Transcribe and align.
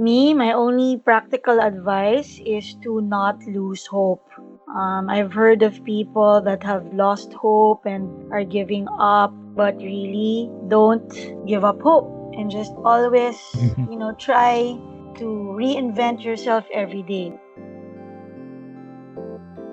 Me, 0.00 0.32
my 0.32 0.52
only 0.52 0.96
practical 0.96 1.60
advice 1.60 2.40
is 2.46 2.74
to 2.82 3.02
not 3.02 3.36
lose 3.46 3.84
hope. 3.86 4.24
Um, 4.74 5.10
I've 5.10 5.30
heard 5.30 5.62
of 5.62 5.84
people 5.84 6.40
that 6.40 6.62
have 6.62 6.94
lost 6.94 7.34
hope 7.34 7.84
and 7.84 8.08
are 8.32 8.44
giving 8.44 8.88
up, 8.98 9.30
but 9.54 9.76
really 9.76 10.50
don't 10.68 11.12
give 11.46 11.64
up 11.64 11.82
hope 11.82 12.08
and 12.32 12.50
just 12.50 12.72
always, 12.82 13.36
you 13.76 13.98
know, 13.98 14.12
try 14.18 14.72
to 15.18 15.24
reinvent 15.60 16.24
yourself 16.24 16.64
every 16.72 17.02
day. 17.02 17.34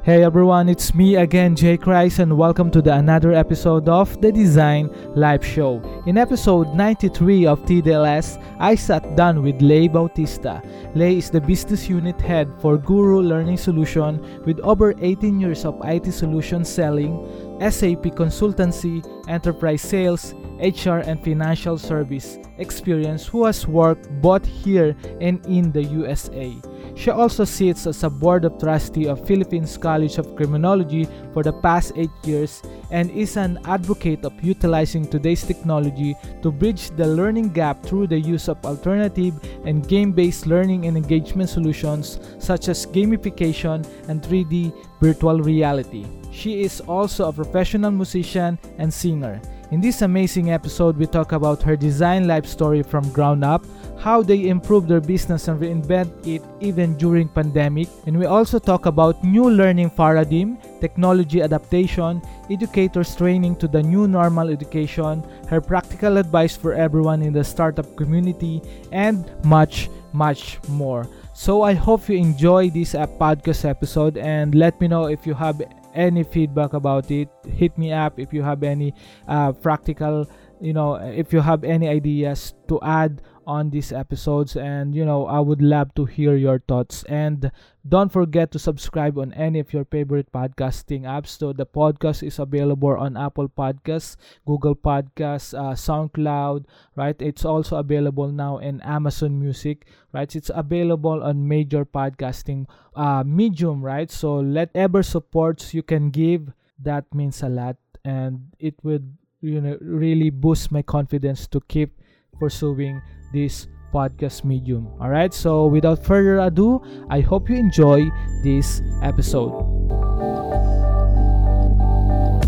Hey 0.07 0.23
everyone, 0.23 0.69
it's 0.69 0.95
me 0.95 1.17
again, 1.17 1.53
Jay 1.53 1.75
Christ, 1.75 2.19
and 2.19 2.37
welcome 2.37 2.71
to 2.71 2.81
the 2.81 2.93
another 2.93 3.33
episode 3.33 3.89
of 3.89 4.21
the 4.21 4.31
Design 4.31 4.89
Life 5.15 5.43
Show. 5.43 5.81
In 6.05 6.17
episode 6.17 6.73
93 6.73 7.45
of 7.45 7.59
TDLS, 7.65 8.41
I 8.57 8.75
sat 8.75 9.17
down 9.17 9.43
with 9.43 9.61
Lei 9.61 9.89
Bautista. 9.89 10.63
Lei 10.95 11.17
is 11.17 11.29
the 11.29 11.41
business 11.41 11.89
unit 11.89 12.21
head 12.21 12.49
for 12.59 12.77
Guru 12.77 13.19
Learning 13.19 13.57
Solution 13.57 14.21
with 14.45 14.61
over 14.61 14.93
18 15.01 15.41
years 15.41 15.65
of 15.65 15.75
IT 15.83 16.09
solution 16.13 16.63
selling, 16.63 17.27
SAP 17.59 18.13
consultancy, 18.13 19.03
enterprise 19.27 19.81
sales, 19.81 20.33
HR 20.59 21.05
and 21.05 21.23
financial 21.23 21.77
service 21.77 22.39
experience 22.57 23.25
who 23.27 23.45
has 23.45 23.67
worked 23.67 24.09
both 24.21 24.45
here 24.45 24.95
and 25.21 25.45
in 25.45 25.71
the 25.71 25.83
USA. 25.83 26.55
She 26.95 27.11
also 27.11 27.45
sits 27.45 27.85
as 27.85 28.03
a 28.03 28.09
board 28.09 28.43
of 28.43 28.57
trustee 28.57 29.07
of 29.07 29.25
Philippines 29.27 29.77
College 29.77 30.17
of 30.17 30.35
Criminology 30.35 31.07
for 31.31 31.43
the 31.43 31.53
past 31.53 31.93
8 31.95 32.09
years 32.23 32.63
and 32.89 33.11
is 33.11 33.37
an 33.37 33.59
advocate 33.65 34.25
of 34.25 34.33
utilizing 34.43 35.05
today's 35.05 35.43
technology 35.43 36.15
to 36.41 36.51
bridge 36.51 36.89
the 36.91 37.05
learning 37.05 37.49
gap 37.49 37.83
through 37.83 38.07
the 38.07 38.19
use 38.19 38.47
of 38.47 38.63
alternative 38.65 39.35
and 39.65 39.87
game-based 39.87 40.47
learning 40.47 40.87
and 40.87 40.97
engagement 40.97 41.49
solutions 41.49 42.19
such 42.39 42.67
as 42.67 42.87
gamification 42.87 43.85
and 44.09 44.23
3D 44.23 44.73
virtual 44.99 45.39
reality. 45.39 46.07
She 46.37 46.61
is 46.61 46.81
also 46.81 47.29
a 47.29 47.33
professional 47.33 47.89
musician 47.89 48.59
and 48.77 48.93
singer. 48.93 49.41
In 49.71 49.81
this 49.81 50.03
amazing 50.03 50.51
episode, 50.51 50.95
we 50.95 51.07
talk 51.07 51.31
about 51.31 51.63
her 51.63 51.75
design 51.75 52.27
life 52.27 52.45
story 52.45 52.83
from 52.83 53.11
ground 53.11 53.43
up, 53.43 53.65
how 53.97 54.21
they 54.21 54.47
improve 54.47 54.87
their 54.87 55.01
business 55.01 55.47
and 55.47 55.59
reinvent 55.59 56.13
it 56.27 56.43
even 56.61 56.95
during 56.95 57.27
pandemic, 57.27 57.89
and 58.05 58.15
we 58.19 58.27
also 58.27 58.59
talk 58.59 58.85
about 58.85 59.23
new 59.23 59.49
learning 59.49 59.89
paradigm, 59.89 60.59
technology 60.79 61.41
adaptation, 61.41 62.21
educators 62.51 63.15
training 63.15 63.55
to 63.55 63.67
the 63.67 63.81
new 63.81 64.07
normal 64.07 64.49
education, 64.49 65.25
her 65.49 65.59
practical 65.59 66.17
advice 66.17 66.55
for 66.55 66.73
everyone 66.73 67.23
in 67.23 67.33
the 67.33 67.43
startup 67.43 67.97
community, 67.97 68.61
and 68.91 69.25
much, 69.43 69.89
much 70.13 70.59
more. 70.69 71.09
So 71.33 71.61
I 71.61 71.73
hope 71.73 72.09
you 72.09 72.17
enjoy 72.17 72.71
this 72.71 72.95
uh, 72.95 73.05
podcast 73.05 73.63
episode 73.63 74.17
and 74.17 74.55
let 74.55 74.81
me 74.81 74.87
know 74.87 75.05
if 75.05 75.27
you 75.27 75.35
have 75.35 75.61
any 75.93 76.23
feedback 76.23 76.73
about 76.73 77.09
it 77.11 77.29
hit 77.47 77.77
me 77.77 77.91
up 77.91 78.19
if 78.19 78.33
you 78.33 78.41
have 78.41 78.63
any 78.63 78.93
uh, 79.27 79.51
practical 79.51 80.27
you 80.59 80.73
know 80.73 80.95
if 80.95 81.33
you 81.33 81.39
have 81.39 81.63
any 81.63 81.87
ideas 81.87 82.53
to 82.67 82.79
add 82.81 83.21
on 83.47 83.69
these 83.71 83.93
episodes 83.93 84.57
and 84.57 84.93
you 84.93 85.05
know 85.05 85.25
i 85.25 85.39
would 85.39 85.61
love 85.61 85.87
to 85.95 86.05
hear 86.05 86.35
your 86.35 86.59
thoughts. 86.67 87.03
And 87.07 87.49
don't 87.87 88.11
forget 88.11 88.51
to 88.51 88.59
subscribe 88.59 89.17
on 89.17 89.31
any 89.33 89.59
of 89.59 89.71
your 89.71 89.85
favorite 89.85 90.29
podcasting 90.33 91.07
apps. 91.07 91.39
So 91.39 91.53
the 91.53 91.65
podcast 91.65 92.27
is 92.27 92.39
available 92.39 92.91
on 92.99 93.15
apple 93.15 93.47
podcasts 93.47 94.17
google 94.45 94.75
podcasts 94.75 95.55
uh, 95.55 95.73
soundcloud 95.73 96.65
right? 96.95 97.15
It's 97.21 97.45
also 97.45 97.77
available 97.77 98.27
now 98.27 98.57
in 98.57 98.81
amazon 98.81 99.39
music 99.39 99.87
right? 100.11 100.27
It's 100.35 100.51
available 100.53 101.23
on 101.23 101.47
major 101.47 101.85
podcasting 101.85 102.67
uh, 102.95 103.23
medium 103.25 103.81
right? 103.81 104.11
So 104.11 104.35
let 104.35 104.69
ever 104.75 105.01
supports 105.01 105.73
you 105.73 105.83
can 105.83 106.09
give 106.09 106.51
that 106.83 107.05
means 107.15 107.41
a 107.41 107.49
lot. 107.49 107.77
And 108.03 108.51
it 108.59 108.75
would 108.83 109.15
you 109.39 109.61
know 109.61 109.77
really 109.79 110.29
boost 110.29 110.71
my 110.71 110.81
confidence 110.81 111.47
to 111.47 111.61
keep 111.67 111.95
pursuing 112.39 113.01
this 113.33 113.67
podcast 113.93 114.43
medium. 114.43 114.87
All 114.99 115.09
right, 115.09 115.33
so 115.33 115.67
without 115.67 116.03
further 116.03 116.39
ado, 116.39 116.81
I 117.09 117.21
hope 117.21 117.49
you 117.49 117.55
enjoy 117.55 118.09
this 118.43 118.81
episode. 119.01 119.77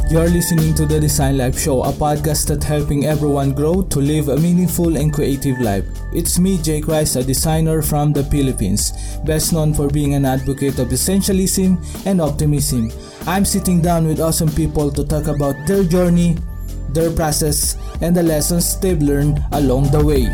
You're 0.09 0.27
listening 0.27 0.73
to 0.73 0.87
the 0.87 0.99
Design 0.99 1.37
Life 1.37 1.59
Show, 1.59 1.83
a 1.83 1.91
podcast 1.93 2.47
that's 2.47 2.65
helping 2.65 3.05
everyone 3.05 3.53
grow 3.53 3.83
to 3.83 3.99
live 3.99 4.29
a 4.29 4.37
meaningful 4.37 4.97
and 4.97 5.13
creative 5.13 5.61
life. 5.61 5.85
It's 6.11 6.39
me, 6.39 6.57
Jay 6.57 6.81
Christ, 6.81 7.15
a 7.15 7.23
designer 7.23 7.83
from 7.83 8.11
the 8.11 8.23
Philippines, 8.23 8.91
best 9.23 9.53
known 9.53 9.71
for 9.71 9.87
being 9.87 10.15
an 10.15 10.25
advocate 10.25 10.79
of 10.79 10.87
essentialism 10.87 11.77
and 12.07 12.21
optimism. 12.21 12.91
I'm 13.27 13.45
sitting 13.45 13.81
down 13.81 14.07
with 14.07 14.19
awesome 14.19 14.49
people 14.49 14.89
to 14.91 15.05
talk 15.05 15.27
about 15.27 15.55
their 15.67 15.83
journey, 15.83 16.37
their 16.89 17.11
process, 17.11 17.77
and 18.01 18.17
the 18.17 18.23
lessons 18.23 18.79
they've 18.79 18.99
learned 18.99 19.45
along 19.51 19.91
the 19.91 20.03
way. 20.03 20.25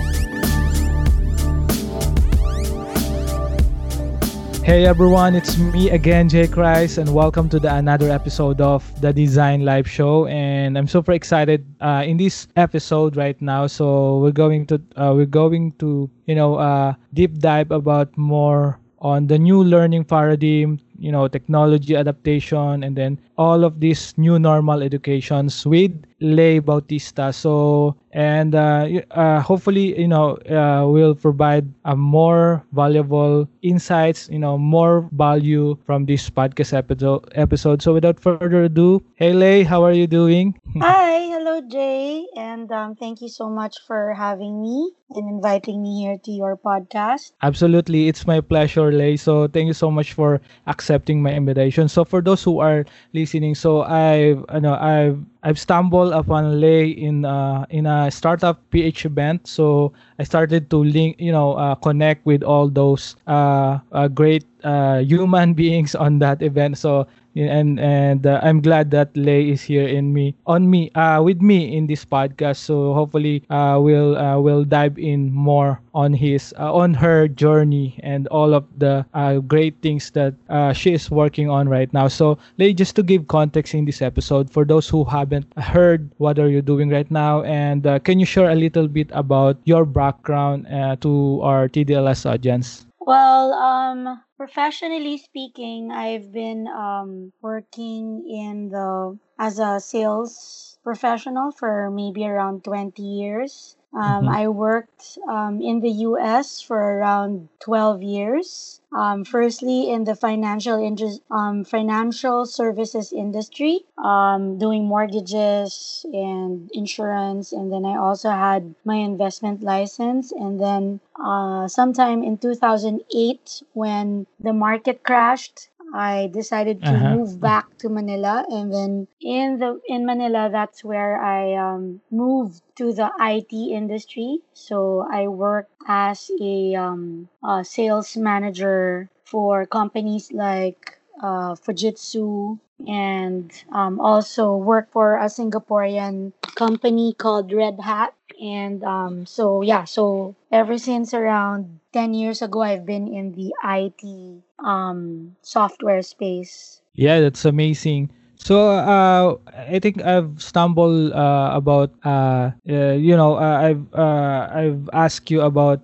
Hey 4.66 4.88
everyone, 4.88 5.36
it's 5.36 5.59
me 5.59 5.92
again, 5.92 6.28
Jay 6.28 6.48
Christ, 6.48 6.98
and 6.98 7.14
welcome 7.14 7.48
to 7.50 7.59
the 7.59 7.72
another 7.76 8.09
episode 8.09 8.59
of 8.59 8.81
the 9.00 9.14
Design 9.14 9.62
Life 9.62 9.86
Show. 9.86 10.26
And 10.26 10.76
I'm 10.76 10.88
super 10.88 11.12
excited 11.12 11.64
uh, 11.80 12.02
in 12.03 12.18
this 12.18 12.48
episode 12.56 13.16
right 13.16 13.40
now. 13.40 13.68
So 13.68 14.18
we're 14.18 14.34
going 14.34 14.66
to 14.74 14.81
uh, 14.98 15.14
we're 15.14 15.30
going 15.30 15.74
to 15.74 16.09
you 16.26 16.34
know 16.34 16.56
uh, 16.56 16.96
deep 17.14 17.38
dive 17.38 17.70
about 17.70 18.18
more 18.18 18.80
on 18.98 19.28
the 19.28 19.38
new 19.38 19.64
learning 19.64 20.03
paradigm, 20.03 20.82
you 21.00 21.11
know, 21.11 21.28
technology 21.28 21.95
adaptation, 21.95 22.83
and 22.83 22.95
then 22.95 23.17
all 23.38 23.63
of 23.63 23.79
these 23.79 24.13
new 24.17 24.39
normal 24.39 24.81
educations 24.81 25.66
with 25.66 25.91
Lei 26.19 26.59
Bautista. 26.59 27.31
So, 27.33 27.95
and 28.11 28.56
uh, 28.56 28.88
uh, 29.11 29.41
hopefully, 29.41 30.00
you 30.00 30.07
know, 30.07 30.38
uh, 30.50 30.88
will 30.88 31.16
provide 31.16 31.67
a 31.85 31.95
more 31.95 32.63
valuable 32.73 33.47
insights, 33.61 34.29
you 34.29 34.39
know, 34.39 34.57
more 34.57 35.07
value 35.13 35.78
from 35.85 36.05
this 36.05 36.29
podcast 36.29 36.73
episode. 36.73 37.28
episode. 37.35 37.81
So, 37.81 37.94
without 37.94 38.19
further 38.19 38.63
ado, 38.63 39.03
hey 39.16 39.34
Lei, 39.34 39.63
how 39.63 39.84
are 39.84 39.91
you 39.94 40.07
doing? 40.07 40.55
Hi, 40.81 41.19
hello 41.31 41.61
Jay, 41.61 42.25
and 42.35 42.72
um, 42.72 42.95
thank 42.95 43.22
you 43.22 43.28
so 43.29 43.50
much 43.50 43.78
for 43.88 44.13
having 44.13 44.61
me 44.61 44.91
and 45.11 45.29
inviting 45.29 45.81
me 45.81 46.01
here 46.03 46.17
to 46.23 46.31
your 46.31 46.57
podcast. 46.57 47.31
Absolutely, 47.41 48.07
it's 48.07 48.25
my 48.25 48.39
pleasure, 48.41 48.91
Lei. 48.91 49.16
So, 49.17 49.47
thank 49.47 49.67
you 49.67 49.73
so 49.73 49.89
much 49.91 50.13
for 50.13 50.41
accepting 50.67 50.84
my 50.90 51.34
invitation. 51.34 51.88
So, 51.88 52.06
for 52.06 52.22
those 52.22 52.44
who 52.44 52.59
are 52.59 52.85
listening, 53.13 53.56
so 53.56 53.81
I've, 53.84 54.44
you 54.53 54.62
know, 54.62 54.75
I've 54.75 55.19
I've 55.46 55.59
stumbled 55.59 56.13
upon 56.13 56.59
Lei 56.59 56.90
in 56.90 57.23
uh, 57.23 57.66
in 57.69 57.85
a 57.85 58.09
startup 58.09 58.57
PH 58.72 59.06
event. 59.06 59.46
So 59.46 59.94
I 60.18 60.23
started 60.23 60.69
to 60.72 60.81
link, 60.81 61.22
you 61.22 61.31
know, 61.31 61.53
uh, 61.53 61.75
connect 61.75 62.25
with 62.25 62.41
all 62.41 62.68
those 62.68 63.16
uh, 63.28 63.78
uh 63.94 64.07
great 64.07 64.44
uh, 64.63 65.06
human 65.06 65.53
beings 65.62 65.94
on 65.94 66.18
that 66.19 66.41
event. 66.41 66.78
So 66.78 67.06
and 67.35 67.79
and 67.79 68.25
uh, 68.25 68.40
I'm 68.44 68.62
glad 68.62 68.91
that 68.91 69.16
Lei 69.16 69.50
is 69.50 69.62
here 69.62 69.88
in 69.88 70.13
me 70.13 70.35
on 70.47 70.69
me 70.69 70.90
uh 70.96 71.22
with 71.22 71.41
me 71.41 71.75
in 71.75 71.88
this 71.88 72.06
podcast. 72.06 72.57
So 72.57 72.94
hopefully 72.94 73.44
uh 73.50 73.79
we'll 73.81 74.18
uh, 74.18 74.40
we'll 74.40 74.63
dive 74.63 74.97
in 74.97 75.31
more 75.31 75.81
on 75.94 76.13
his 76.13 76.53
uh, 76.59 76.73
on 76.73 76.94
her 76.94 77.28
journey 77.28 78.00
and 78.03 78.28
all 78.28 78.53
of 78.53 78.63
the 78.78 79.06
uh, 79.13 79.40
great 79.40 79.75
things 79.81 80.12
that 80.12 80.34
uh, 80.50 80.73
she 80.73 80.94
is 80.94 81.12
working 81.12 81.50
on 81.50 81.68
right 81.69 81.91
now. 81.94 82.07
So 82.07 82.38
Lei, 82.57 82.73
just 82.73 82.96
to 82.97 83.03
give 83.03 83.28
context 83.28 83.73
in 83.73 83.85
this 83.85 84.02
episode 84.02 84.50
for 84.50 84.66
those 84.66 84.88
who 84.90 85.03
haven't 85.03 85.47
heard 85.57 86.09
what 86.17 86.40
are 86.40 86.50
you 86.50 86.62
doing 86.62 86.90
right 86.90 87.09
now, 87.09 87.44
and 87.44 87.85
uh, 87.88 88.00
can 88.00 88.19
you 88.19 88.25
share 88.25 88.50
a 88.52 88.56
little 88.56 88.88
bit 88.88 89.09
about 89.13 89.57
your 89.66 89.85
background 89.85 90.67
uh, 90.67 90.96
to 90.97 91.40
our 91.44 91.67
TDLS 91.69 92.25
audience? 92.25 92.85
Well, 93.05 93.53
um, 93.53 94.22
professionally 94.35 95.17
speaking, 95.17 95.93
I've 95.93 96.34
been 96.34 96.67
um, 96.67 97.31
working 97.41 98.28
in 98.29 98.67
the 98.67 99.17
as 99.40 99.59
a 99.59 99.79
sales 99.79 100.78
professional 100.84 101.52
for 101.53 101.90
maybe 101.90 102.28
around 102.28 102.66
20 102.66 103.02
years. 103.02 103.78
Um, 103.96 104.26
Mhm. 104.26 104.30
I 104.30 104.47
worked 104.50 105.18
um, 105.28 105.62
in 105.62 105.80
the 105.80 105.92
US 106.09 106.62
for 106.62 106.78
around 106.78 107.50
12 107.59 108.03
years. 108.03 108.82
Um, 108.92 109.24
firstly, 109.26 109.90
in 109.90 110.03
the 110.06 110.16
financial 110.16 110.78
indus- 110.80 111.22
um, 111.32 111.64
financial 111.64 112.46
services 112.46 113.12
industry, 113.14 113.86
um, 113.97 114.58
doing 114.58 114.86
mortgages 114.86 116.06
and 116.14 116.70
insurance, 116.74 117.52
and 117.52 117.72
then 117.74 117.86
I 117.86 117.96
also 117.97 118.30
had 118.30 118.76
my 118.86 118.96
investment 118.96 119.64
license. 119.64 120.32
And 120.32 120.59
then, 120.59 121.00
uh, 121.20 121.68
sometime 121.68 122.24
in 122.24 122.38
2008, 122.38 123.64
when 123.74 124.28
the 124.40 124.53
market 124.53 125.03
crashed, 125.03 125.70
I 125.93 126.28
decided 126.34 126.84
to 126.85 126.96
Uh-huh. 126.96 127.16
move 127.16 127.40
back 127.41 127.78
to 127.79 127.90
Manila, 127.90 128.46
and 128.49 128.72
then 128.73 129.08
in 129.22 129.59
the 129.59 129.79
in 129.87 130.05
Manila, 130.05 130.49
that's 130.52 130.84
where 130.84 131.22
I 131.22 131.53
um, 131.55 132.02
moved 132.11 132.61
to 132.78 132.93
the 132.93 133.11
IT 133.20 133.72
industry. 133.73 134.41
So 134.53 135.05
I 135.11 135.28
worked 135.28 135.72
as 135.87 136.29
a, 136.41 136.76
um, 136.76 137.29
a 137.43 137.64
sales 137.64 138.16
manager 138.17 139.09
for 139.23 139.66
companies 139.66 140.32
like 140.32 140.97
uh, 141.22 141.55
Fujitsu, 141.55 142.59
and 142.87 143.52
um, 143.72 143.99
also 143.99 144.55
worked 144.55 144.91
for 144.91 145.17
a 145.17 145.26
Singaporean 145.26 146.34
company 146.55 147.13
called 147.13 147.52
Red 147.52 147.79
Hat. 147.79 148.13
And 148.41 148.84
um, 148.84 149.25
so 149.25 149.61
yeah, 149.61 149.84
so 149.85 150.35
ever 150.52 150.78
since 150.78 151.13
around 151.13 151.79
ten 151.93 152.13
years 152.13 152.41
ago, 152.41 152.61
I've 152.61 152.85
been 152.85 153.07
in 153.07 153.31
the 153.31 153.53
IT 153.63 154.43
um, 154.59 155.35
software 155.41 156.02
space. 156.02 156.81
Yeah, 156.93 157.22
that's 157.22 157.46
amazing. 157.46 158.11
So 158.46 158.69
uh, 158.69 159.37
I 159.57 159.79
think 159.79 160.03
I've 160.03 160.41
stumbled 160.41 161.13
uh, 161.13 161.52
about 161.53 161.91
uh, 162.03 162.52
uh, 162.69 162.93
you 162.93 163.16
know 163.17 163.41
uh, 163.41 163.58
I've 163.58 163.85
uh, 163.93 164.49
I've 164.53 164.90
asked 164.93 165.31
you 165.31 165.41
about 165.41 165.81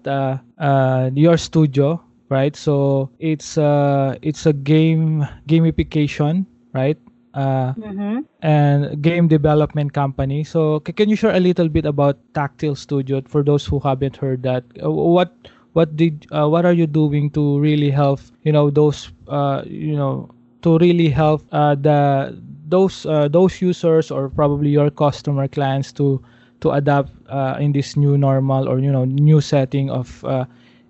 your 1.15 1.38
studio, 1.38 2.03
right? 2.29 2.56
So 2.56 3.09
it's 3.19 3.57
it's 3.57 4.45
a 4.45 4.53
game 4.53 5.25
gamification, 5.47 6.45
right? 6.74 6.97
Uh, 7.33 7.74
Mm-hmm. 7.78 8.19
and 8.42 9.01
game 9.01 9.28
development 9.28 9.94
company. 9.94 10.44
So 10.44 10.80
can 10.81 11.10
you 11.10 11.16
share 11.16 11.36
a 11.36 11.39
little 11.39 11.69
bit 11.69 11.86
about 11.86 12.18
Taktyl 12.33 12.78
Studio 12.78 13.22
for 13.28 13.44
those 13.44 13.66
who 13.66 13.80
haven't 13.80 14.18
heard 14.18 14.44
that? 14.44 14.63
Uh, 14.83 14.92
what 14.92 15.31
what 15.74 15.95
did 15.95 16.25
uh, 16.31 16.48
what 16.50 16.66
are 16.66 16.74
you 16.74 16.88
doing 16.88 17.30
to 17.31 17.60
really 17.60 17.89
help 17.89 18.19
you 18.44 18.51
know 18.51 18.69
those 18.69 19.12
uh, 19.28 19.63
you 19.66 19.95
know 19.95 20.30
to 20.63 20.78
really 20.80 21.10
help 21.10 21.44
uh, 21.51 21.75
the 21.75 22.36
those 22.68 23.06
uh, 23.06 23.28
those 23.28 23.62
users 23.62 24.12
or 24.12 24.30
probably 24.30 24.69
your 24.69 24.89
customer 24.89 25.48
clients 25.48 25.92
to 25.94 26.22
to 26.62 26.72
adapt 26.72 27.12
uh, 27.30 27.56
in 27.60 27.72
this 27.72 27.95
new 27.95 28.18
normal 28.18 28.68
or 28.68 28.80
you 28.80 28.92
know 28.92 29.06
new 29.06 29.42
setting 29.42 29.89
of 29.89 30.24
uh, 30.25 30.45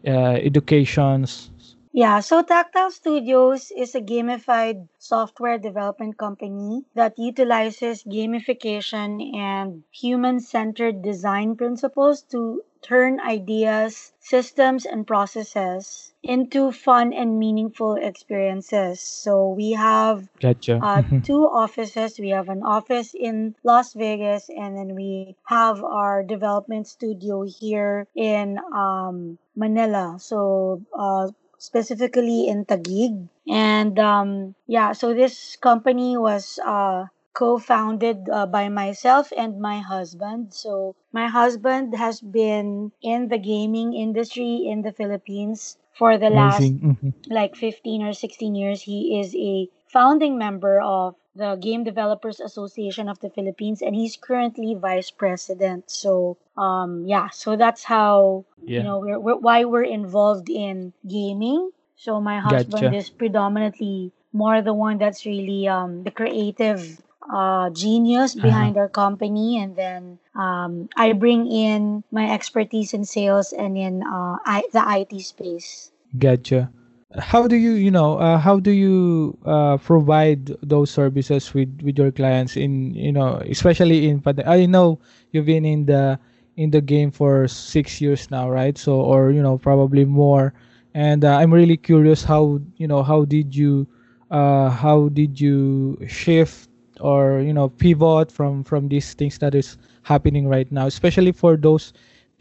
uh, 0.07 0.37
educations. 0.41 1.49
Yeah, 1.93 2.21
so 2.21 2.41
Taktyl 2.41 2.89
Studios 2.91 3.69
is 3.75 3.95
a 3.95 4.01
gamified 4.01 4.87
software 4.97 5.57
development 5.57 6.17
company 6.17 6.85
that 6.95 7.19
utilizes 7.19 8.03
gamification 8.03 9.35
and 9.35 9.83
human 9.91 10.39
centered 10.39 11.01
design 11.01 11.57
principles 11.57 12.21
to 12.31 12.63
turn 12.81 13.19
ideas, 13.19 14.13
systems, 14.19 14.85
and 14.85 15.05
processes 15.05 16.13
into 16.23 16.71
fun 16.71 17.11
and 17.13 17.37
meaningful 17.37 17.95
experiences. 17.95 19.01
So 19.01 19.49
we 19.49 19.71
have 19.71 20.29
Gotcha. 20.39 20.79
uh, 20.81 21.03
two 21.23 21.43
offices. 21.43 22.19
We 22.19 22.29
have 22.29 22.49
an 22.49 22.63
office 22.63 23.13
in 23.13 23.55
Las 23.63 23.93
Vegas, 23.93 24.49
and 24.49 24.77
then 24.77 24.95
we 24.95 25.35
have 25.45 25.83
our 25.83 26.23
development 26.23 26.87
studio 26.87 27.43
here 27.43 28.07
in 28.15 28.57
um, 28.73 29.37
Manila. 29.55 30.15
So 30.19 30.81
uh, 30.97 31.27
specifically 31.61 32.47
in 32.47 32.65
Taguig, 32.65 33.29
and 33.47 33.99
um, 33.99 34.55
yeah. 34.67 34.91
So 34.93 35.13
this 35.13 35.55
company 35.57 36.17
was 36.17 36.59
uh, 36.65 37.05
co-founded 37.33 38.29
uh, 38.29 38.45
by 38.47 38.69
myself 38.69 39.31
and 39.37 39.59
my 39.61 39.79
husband. 39.79 40.53
So 40.53 40.95
my 41.13 41.27
husband 41.27 41.95
has 41.95 42.21
been 42.21 42.91
in 43.01 43.27
the 43.29 43.37
gaming 43.37 43.93
industry 43.93 44.65
in 44.67 44.81
the 44.81 44.91
Philippines 44.93 45.77
for 45.93 46.17
the 46.17 46.29
last. 46.29 46.73
Mhm. 46.81 47.13
like 47.29 47.55
15 47.55 48.01
or 48.03 48.13
16 48.13 48.55
years. 48.55 48.81
He 48.83 49.19
is 49.19 49.35
a 49.35 49.69
founding 49.87 50.37
member 50.37 50.81
of 50.81 51.15
the 51.35 51.55
Game 51.55 51.83
Developers 51.83 52.39
Association 52.39 53.07
of 53.09 53.19
the 53.19 53.29
Philippines, 53.29 53.81
and 53.81 53.95
he's 53.95 54.17
currently 54.17 54.75
vice 54.75 55.11
president. 55.11 55.89
So, 55.89 56.37
um, 56.57 57.05
yeah, 57.05 57.29
so 57.29 57.55
that's 57.55 57.83
how 57.83 58.45
you 58.65 58.83
know 58.83 58.99
we're, 58.99 59.19
we're 59.19 59.37
why 59.37 59.63
we're 59.65 59.83
involved 59.87 60.49
in 60.49 60.93
gaming. 61.07 61.71
So 61.95 62.19
my 62.19 62.39
husband 62.39 62.83
Gotcha. 62.91 62.97
is 62.97 63.09
predominantly 63.09 64.11
more 64.33 64.61
the 64.61 64.73
one 64.73 64.97
that's 64.97 65.25
really 65.25 65.67
um, 65.67 66.03
the 66.03 66.11
creative 66.11 66.99
uh, 67.31 67.69
genius 67.69 68.35
Uh-huh. 68.35 68.47
behind 68.47 68.77
our 68.77 68.89
company, 68.89 69.59
and 69.61 69.75
then 69.75 70.19
um, 70.35 70.89
I 70.95 71.13
bring 71.13 71.47
in 71.51 72.03
my 72.11 72.29
expertise 72.31 72.93
in 72.93 73.05
sales 73.05 73.53
and 73.53 73.77
in 73.77 74.03
uh, 74.03 74.37
I, 74.45 74.63
the 74.73 74.83
IT 74.83 75.21
space. 75.21 75.91
Gotcha. 76.17 76.71
How 77.19 77.45
do 77.45 77.57
you, 77.57 77.73
you 77.73 77.91
know, 77.91 78.17
uh, 78.19 78.37
how 78.37 78.59
do 78.59 78.71
you 78.71 79.37
uh, 79.45 79.77
provide 79.77 80.45
those 80.63 80.89
services 80.91 81.53
with 81.53 81.67
with 81.83 81.97
your 81.99 82.11
clients 82.11 82.55
in, 82.55 82.95
you 82.95 83.11
know, 83.11 83.35
especially 83.51 84.07
in 84.07 84.23
I 84.47 84.65
know 84.65 84.99
you've 85.31 85.45
been 85.45 85.65
in 85.65 85.85
the 85.85 86.19
in 86.55 86.71
the 86.71 86.79
game 86.79 87.11
for 87.11 87.47
six 87.49 87.99
years 87.99 88.31
now, 88.31 88.49
right? 88.49 88.77
So, 88.77 89.01
or 89.01 89.31
you 89.31 89.41
know, 89.43 89.57
probably 89.57 90.05
more. 90.05 90.53
And 90.93 91.25
uh, 91.25 91.35
I'm 91.35 91.53
really 91.53 91.75
curious 91.77 92.23
how, 92.23 92.59
you 92.77 92.87
know, 92.87 93.03
how 93.03 93.25
did 93.25 93.55
you, 93.55 93.87
uh, 94.29 94.69
how 94.69 95.09
did 95.09 95.39
you 95.39 95.97
shift 96.07 96.69
or 96.99 97.39
you 97.41 97.53
know 97.53 97.67
pivot 97.69 98.31
from 98.31 98.63
from 98.63 98.87
these 98.87 99.13
things 99.15 99.37
that 99.39 99.55
is 99.55 99.77
happening 100.03 100.47
right 100.47 100.71
now, 100.71 100.85
especially 100.87 101.31
for 101.33 101.57
those 101.57 101.91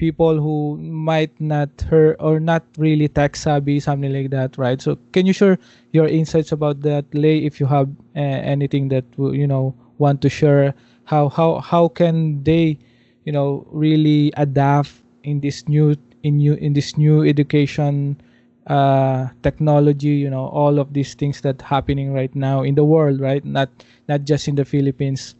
people 0.00 0.41
who 0.41 0.81
might 0.81 1.31
not 1.41 1.69
hear 1.93 2.17
or 2.19 2.41
not 2.41 2.64
really 2.81 3.06
tech 3.06 3.37
savvy, 3.37 3.79
something 3.81 4.12
like 4.12 4.31
that, 4.32 4.56
right? 4.56 4.81
So 4.81 4.97
can 5.12 5.26
you 5.29 5.35
share 5.37 5.58
your 5.93 6.08
insights 6.08 6.52
about 6.52 6.81
that, 6.88 7.05
Lei, 7.12 7.44
if 7.44 7.61
you 7.61 7.67
have 7.69 7.88
uh, 8.17 8.20
anything 8.55 8.88
that 8.88 9.05
you 9.20 9.47
know 9.47 9.76
want 10.00 10.23
to 10.25 10.31
share? 10.32 10.73
How 11.05 11.29
how 11.29 11.61
how 11.61 11.88
can 11.93 12.43
they, 12.43 12.79
you 13.29 13.32
know, 13.32 13.69
really 13.70 14.32
adapt 14.41 14.91
in 15.23 15.41
this 15.44 15.69
new 15.69 15.94
in 16.25 16.38
new 16.41 16.55
in 16.56 16.73
this 16.73 16.96
new 16.96 17.23
education 17.23 18.17
uh 18.69 19.26
technology 19.43 20.20
you 20.20 20.29
know 20.29 20.46
all 20.53 20.79
of 20.79 20.93
these 20.93 21.14
things 21.14 21.41
that 21.41 21.61
happening 21.62 22.12
right 22.12 22.35
now 22.37 22.62
in 22.62 22.75
the 22.76 22.85
world 22.85 23.19
right 23.19 23.43
not 23.44 23.70
not 24.06 24.20
just 24.29 24.49
in 24.49 24.55
the 24.55 24.64
philippines 24.64 25.35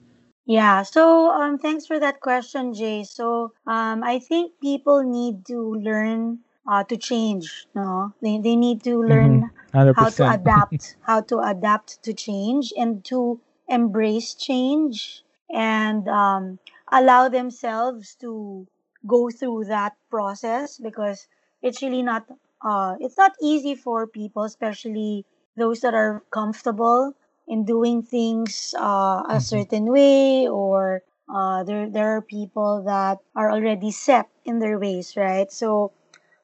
Yeah, 0.47 0.83
so 0.83 1.31
um, 1.31 1.59
thanks 1.59 1.87
for 1.87 2.01
that 2.01 2.21
question, 2.21 2.75
Jay. 2.75 3.05
So 3.05 3.53
um, 3.67 4.03
I 4.03 4.19
think 4.19 4.53
people 4.61 5.03
need 5.03 5.47
to 5.47 5.75
learn 5.77 6.41
uh, 6.67 6.85
to 6.85 6.97
change. 6.97 7.67
No, 7.75 8.13
they 8.23 8.39
they 8.39 8.57
need 8.57 8.83
to 8.85 8.99
mm-hmm. 8.99 9.11
learn 9.11 9.51
how 9.73 10.09
to 10.09 10.31
adapt, 10.33 10.97
how 11.03 11.21
to 11.23 11.39
adapt 11.39 12.03
to 12.05 12.13
change, 12.13 12.73
and 12.77 13.05
to 13.07 13.41
embrace 13.69 14.35
change, 14.35 15.23
and 15.53 16.09
um, 16.09 16.59
allow 16.91 17.29
themselves 17.29 18.17
to 18.21 18.67
go 19.07 19.31
through 19.31 19.65
that 19.65 19.97
process 20.11 20.79
because 20.79 21.29
it's 21.63 21.83
really 21.83 22.03
not 22.03 22.27
uh, 22.63 22.97
it's 23.01 23.17
not 23.17 23.33
easy 23.41 23.75
for 23.75 24.07
people, 24.07 24.45
especially 24.45 25.25
those 25.57 25.81
that 25.81 25.95
are 25.95 26.23
comfortable 26.31 27.15
in 27.51 27.65
doing 27.67 28.03
things 28.03 28.75
uh, 28.79 29.23
a 29.29 29.41
Mhm. 29.41 29.41
certain 29.41 29.87
way 29.93 30.49
or 30.49 31.03
uh, 31.29 31.65
there 31.65 31.91
there 31.91 32.17
are 32.17 32.23
people 32.23 32.83
that 32.87 33.19
are 33.37 33.51
already 33.53 33.91
set 33.93 34.29
in 34.45 34.61
their 34.61 34.79
ways 34.79 35.17
right 35.17 35.53
so 35.53 35.93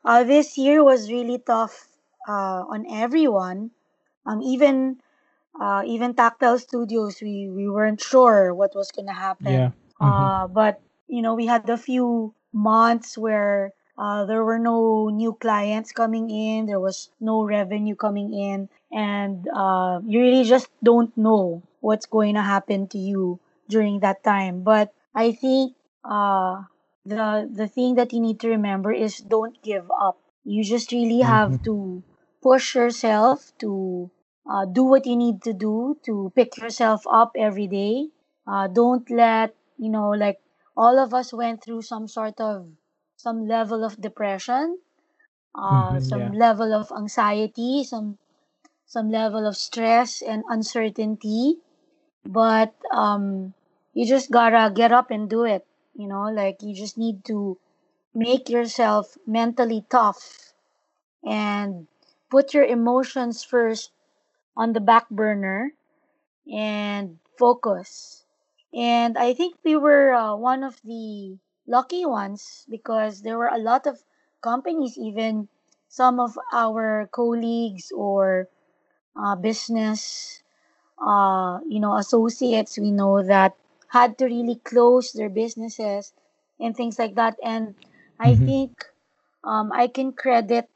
uh, 0.04 0.22
this 0.24 0.56
year 0.58 0.82
was 0.84 1.10
really 1.10 1.38
tough 1.38 1.88
uh, 2.28 2.62
on 2.68 2.86
everyone 2.90 3.70
um, 4.26 4.42
even 4.42 4.98
uh, 5.60 5.82
even 5.86 6.14
Taktyl 6.14 6.58
Studios 6.60 7.20
we, 7.22 7.48
we 7.50 7.68
weren't 7.68 8.00
sure 8.00 8.54
what 8.54 8.74
was 8.74 8.90
going 8.92 9.06
to 9.06 9.14
yeah 9.40 9.70
happen 9.70 9.72
mm-hmm. 10.00 10.26
uh, 10.26 10.46
but 10.48 10.80
you 11.08 11.22
know 11.22 11.34
we 11.34 11.46
had 11.46 11.68
a 11.70 11.78
few 11.78 12.34
months 12.52 13.18
where 13.18 13.72
uh, 13.98 14.24
there 14.26 14.44
were 14.44 14.58
no 14.58 15.08
new 15.08 15.32
clients 15.34 15.92
coming 15.92 16.30
in. 16.30 16.66
There 16.66 16.80
was 16.80 17.10
no 17.20 17.44
revenue 17.44 17.94
coming 17.96 18.32
in. 18.34 18.68
And 18.92 19.48
uh, 19.54 20.00
you 20.06 20.20
really 20.20 20.44
just 20.44 20.68
don't 20.82 21.16
know 21.16 21.62
what's 21.80 22.06
going 22.06 22.34
to 22.34 22.42
happen 22.42 22.88
to 22.88 22.98
you 22.98 23.40
during 23.68 24.00
that 24.00 24.22
time. 24.24 24.62
But 24.62 24.92
i 25.14 25.32
think 25.32 25.74
uh, 26.04 26.62
the 27.04 27.48
the 27.52 27.66
thing 27.68 27.94
that 27.96 28.12
you 28.12 28.20
need 28.20 28.38
to 28.40 28.48
remember 28.48 28.92
is 28.92 29.18
don't 29.18 29.60
give 29.62 29.90
up. 29.90 30.18
You 30.44 30.62
just 30.62 30.92
really 30.92 31.20
have 31.20 31.52
Mm-hmm. 31.52 31.64
to 31.64 32.02
push 32.42 32.74
yourself 32.74 33.52
to 33.58 34.10
uh, 34.50 34.64
do 34.66 34.84
what 34.84 35.06
you 35.06 35.16
need 35.16 35.42
to 35.42 35.52
do 35.52 35.98
to 36.04 36.32
pick 36.34 36.56
yourself 36.58 37.04
up 37.10 37.32
every 37.36 37.66
day. 37.66 38.08
Uh, 38.46 38.68
don't 38.68 39.08
let 39.10 39.54
you 39.78 39.88
know 39.90 40.10
like 40.10 40.40
all 40.76 40.98
of 40.98 41.12
us 41.14 41.32
went 41.32 41.62
through 41.62 41.82
some 41.82 42.06
sort 42.08 42.40
of 42.40 42.66
some 43.26 43.40
level 43.56 43.84
of 43.84 44.00
depression 44.08 44.78
uh, 45.54 45.98
Mm-hmm. 45.98 46.10
some 46.10 46.26
yeah 46.26 46.34
level 46.46 46.72
of 46.80 46.92
anxiety 46.96 47.84
some 47.84 48.18
some 48.86 49.10
level 49.10 49.46
of 49.46 49.56
stress 49.56 50.22
and 50.22 50.44
uncertainty 50.48 51.58
but 52.24 52.74
um 52.92 53.54
you 53.94 54.06
just 54.06 54.30
gotta 54.30 54.72
get 54.74 54.92
up 54.92 55.10
and 55.10 55.28
do 55.30 55.44
it 55.44 55.64
you 55.94 56.06
know 56.08 56.24
like 56.40 56.56
you 56.62 56.74
just 56.74 56.96
need 56.98 57.24
to 57.24 57.58
make 58.14 58.48
yourself 58.50 59.16
mentally 59.26 59.84
tough 59.90 60.52
and 61.24 61.86
put 62.30 62.54
your 62.54 62.64
emotions 62.64 63.44
first 63.44 63.90
on 64.56 64.72
the 64.72 64.80
back 64.80 65.08
burner 65.10 65.72
and 66.52 67.18
focus. 67.38 68.24
And 68.74 69.16
I 69.18 69.34
think 69.34 69.56
we 69.64 69.76
were 69.76 70.12
uh, 70.14 70.36
one 70.36 70.62
of 70.64 70.80
the 70.84 71.38
lucky 71.66 72.04
ones 72.06 72.66
because 72.70 73.22
there 73.22 73.38
were 73.38 73.50
a 73.52 73.58
lot 73.58 73.86
of 73.86 74.04
companies, 74.42 74.98
even 74.98 75.48
some 75.88 76.20
of 76.20 76.38
our 76.52 77.08
colleagues 77.12 77.92
or 77.94 78.48
uh, 79.16 79.36
business, 79.36 80.42
uh, 81.04 81.60
you 81.68 81.80
know, 81.80 81.96
associates, 81.96 82.78
we 82.78 82.90
know 82.90 83.22
that 83.22 83.54
had 83.88 84.18
to 84.18 84.26
really 84.26 84.56
close 84.56 85.12
their 85.12 85.28
businesses 85.30 86.12
and 86.60 86.76
things 86.76 86.98
like 86.98 87.14
that. 87.14 87.36
And 87.42 87.74
I 88.18 88.34
Mm-hmm. 88.34 88.36
think 88.36 88.86
um, 89.44 89.72
I 89.72 89.86
can 89.88 90.12
credit 90.12 90.68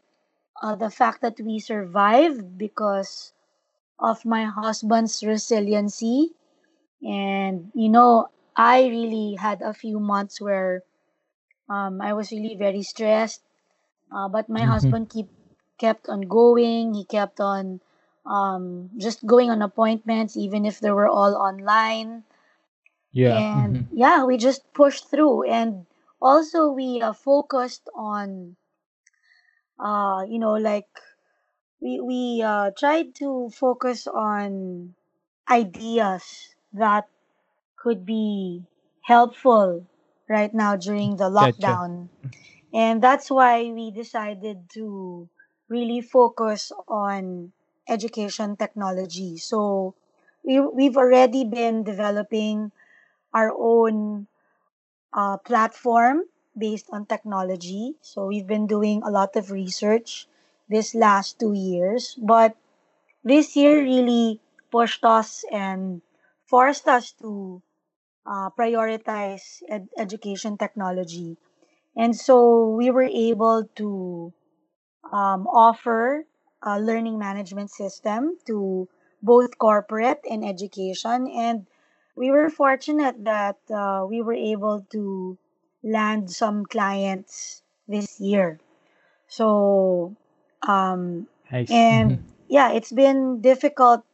uh, 0.62 0.74
the 0.76 0.90
fact 0.90 1.22
that 1.22 1.40
we 1.40 1.58
survived 1.58 2.58
because 2.58 3.32
of 3.98 4.24
my 4.24 4.44
husband's 4.44 5.22
resiliency. 5.24 6.32
And, 7.02 7.70
you 7.74 7.88
know, 7.88 8.28
I 8.56 8.86
really 8.88 9.36
had 9.38 9.62
a 9.62 9.72
few 9.74 9.98
months 10.00 10.40
where 10.40 10.82
um, 11.68 12.00
I 12.00 12.12
was 12.12 12.30
really 12.32 12.56
very 12.56 12.82
stressed. 12.82 13.42
Uh, 14.12 14.28
but 14.28 14.48
my 14.48 14.64
Mm-hmm. 14.64 14.64
husband 14.64 15.10
keep 15.10 15.28
kept 15.78 16.08
on 16.08 16.22
going. 16.22 16.94
He 16.94 17.04
kept 17.04 17.40
on 17.40 17.80
um, 18.26 18.90
just 18.96 19.26
going 19.26 19.50
on 19.50 19.62
appointments, 19.62 20.36
even 20.36 20.64
if 20.66 20.80
they 20.80 20.90
were 20.90 21.08
all 21.08 21.34
online. 21.36 22.24
Yeah. 23.12 23.42
And 23.42 23.80
Mm-hmm. 23.80 23.86
yeah, 23.90 24.24
we 24.24 24.36
just 24.36 24.72
pushed 24.74 25.08
through. 25.10 25.44
And 25.44 25.86
also, 26.20 26.70
we 26.70 27.00
uh, 27.00 27.12
focused 27.12 27.88
on, 27.94 28.56
uh, 29.78 30.24
you 30.28 30.38
know, 30.38 30.54
like 30.54 30.88
we 31.80 32.00
we 32.00 32.42
uh, 32.42 32.70
tried 32.78 33.14
to 33.16 33.50
focus 33.50 34.06
on 34.06 34.94
ideas 35.50 36.54
that 36.72 37.08
could 37.80 38.06
be 38.06 38.62
helpful 39.02 39.86
right 40.28 40.54
now 40.54 40.76
during 40.76 41.16
the 41.16 41.30
Gotcha. 41.38 41.80
lockdown. 41.80 42.08
And 42.72 43.02
that's 43.02 43.30
why 43.30 43.70
we 43.72 43.90
decided 43.90 44.70
to 44.74 45.28
really 45.68 46.00
focus 46.00 46.72
on 46.88 47.52
education 47.88 48.56
technology. 48.56 49.38
So 49.38 49.94
we, 50.44 50.60
we've 50.60 50.96
already 50.96 51.44
been 51.44 51.84
developing 51.84 52.72
our 53.34 53.52
own 53.56 54.26
uh, 55.12 55.36
platform 55.38 56.24
based 56.56 56.86
on 56.90 57.06
technology. 57.06 57.96
So 58.02 58.26
we've 58.26 58.46
been 58.46 58.66
doing 58.66 59.02
a 59.02 59.10
lot 59.10 59.36
of 59.36 59.50
research 59.50 60.26
this 60.68 60.94
last 60.94 61.38
two 61.40 61.52
years. 61.54 62.16
But 62.20 62.56
this 63.24 63.56
year 63.56 63.82
really 63.82 64.40
pushed 64.70 65.04
us 65.04 65.44
and 65.52 66.02
forced 66.46 66.88
us 66.88 67.12
to 67.22 67.62
uh, 68.30 68.50
prioritize 68.58 69.62
ed- 69.68 69.90
education 69.98 70.56
technology. 70.56 71.36
And 71.96 72.16
so 72.16 72.70
we 72.70 72.90
were 72.90 73.10
able 73.10 73.68
to 73.76 74.32
um, 75.12 75.46
offer 75.48 76.24
a 76.62 76.80
learning 76.80 77.18
management 77.18 77.70
system 77.70 78.38
to 78.46 78.88
both 79.22 79.58
corporate 79.58 80.20
and 80.30 80.44
education. 80.44 81.28
And 81.28 81.66
we 82.16 82.30
were 82.30 82.50
fortunate 82.50 83.24
that 83.24 83.58
uh, 83.72 84.06
we 84.08 84.22
were 84.22 84.34
able 84.34 84.86
to 84.92 85.38
land 85.82 86.30
some 86.30 86.66
clients 86.66 87.62
this 87.88 88.20
year. 88.20 88.60
So, 89.28 90.16
um, 90.62 91.26
Nice. 91.52 91.70
and 91.70 92.12
Mm-hmm. 92.12 92.24
yeah, 92.48 92.72
it's 92.72 92.92
been 92.92 93.40
difficult, 93.40 94.04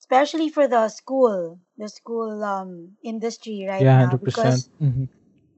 especially 0.00 0.48
for 0.50 0.68
the 0.68 0.88
school, 0.88 1.58
the 1.82 1.88
school 1.90 2.44
um, 2.44 2.96
industry 3.04 3.66
right 3.68 3.88
Yeah, 3.88 3.96
now, 3.96 4.16
hundred 4.16 4.24
percent. 4.24 4.64
because 4.64 4.70
Mm-hmm. 4.82 5.04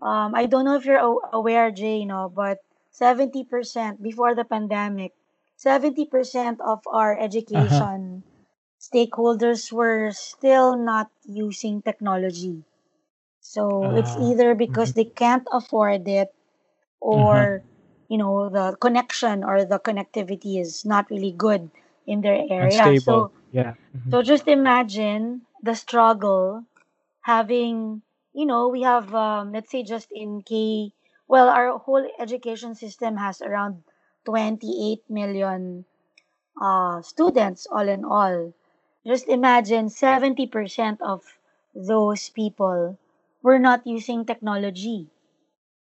um, 0.02 0.34
I 0.34 0.46
don't 0.46 0.64
know 0.64 0.76
if 0.76 0.84
you're 0.86 1.20
aware, 1.32 1.70
Jay, 1.70 1.98
you 1.98 2.06
know, 2.06 2.28
but 2.34 2.58
70% 2.90 4.02
before 4.02 4.34
the 4.34 4.44
pandemic, 4.44 5.12
70% 5.56 6.60
of 6.60 6.80
our 6.90 7.18
Uh 7.54 7.64
huh. 7.64 7.86
education 7.88 8.24
stakeholders 8.80 9.72
were 9.72 10.10
still 10.12 10.76
not 10.76 11.10
using 11.24 11.82
technology. 11.82 12.64
So 13.40 13.92
it's 13.94 14.16
Ah. 14.16 14.16
either 14.16 14.54
Mm-hmm. 14.70 14.90
because 14.94 14.94
they 14.94 15.04
can't 15.04 15.46
afford 15.52 16.08
it 16.08 16.34
Uh 17.12 17.18
or, 17.18 17.62
you 18.08 18.18
know, 18.18 18.48
the 18.50 18.76
connection 18.80 19.44
or 19.44 19.64
the 19.64 19.78
connectivity 19.80 20.60
is 20.60 20.84
not 20.84 21.10
really 21.10 21.32
good 21.32 21.70
in 22.06 22.20
their 22.22 22.44
area. 22.50 22.94
Unstable. 22.94 22.96
So, 22.96 23.32
Yeah. 23.52 23.74
Mm-hmm. 23.96 24.12
so 24.12 24.22
just 24.22 24.48
imagine 24.48 25.42
the 25.64 25.74
struggle 25.74 26.64
having 27.22 28.02
you 28.34 28.46
know 28.46 28.68
we 28.68 28.82
have 28.82 29.14
um, 29.14 29.52
let's 29.52 29.70
say 29.70 29.82
just 29.82 30.10
in 30.12 30.42
k 30.42 30.92
well 31.28 31.48
our 31.48 31.78
whole 31.78 32.06
education 32.18 32.74
system 32.74 33.16
has 33.16 33.42
around 33.42 33.82
28 34.26 35.02
million 35.10 35.84
uh, 36.60 37.00
students 37.02 37.66
all 37.70 37.88
in 37.88 38.04
all. 38.04 38.52
Just 39.06 39.28
imagine 39.28 39.88
70% 39.90 41.00
of 41.02 41.38
those 41.74 42.28
people 42.30 42.98
were 43.42 43.58
not 43.58 43.86
using 43.86 44.24
technology. 44.24 45.08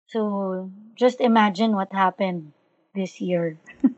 So 0.07 0.71
just 0.95 1.19
imagine 1.21 1.75
what 1.75 1.91
happened 1.91 2.53
this 2.95 3.19
year 3.21 3.57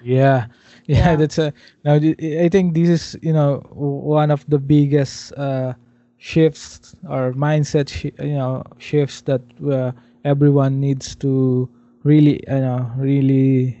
Yeah, 0.00 0.46
yeah, 0.86 0.96
yeah 1.10 1.16
that's 1.16 1.38
a 1.38 1.52
now. 1.84 1.94
I 1.94 2.48
think 2.48 2.74
this 2.74 2.88
is 2.88 3.18
you 3.22 3.32
know 3.32 3.62
one 3.74 4.30
of 4.30 4.44
the 4.48 4.58
biggest 4.58 5.32
uh, 5.34 5.74
shifts 6.18 6.94
or 7.08 7.32
mindset 7.32 7.88
shi 7.88 8.12
you 8.18 8.34
know 8.34 8.64
shifts 8.78 9.22
that 9.22 9.42
uh, 9.62 9.92
everyone 10.24 10.80
needs 10.80 11.14
to 11.16 11.68
really 12.02 12.42
you 12.48 12.60
know 12.66 12.90
really 12.98 13.78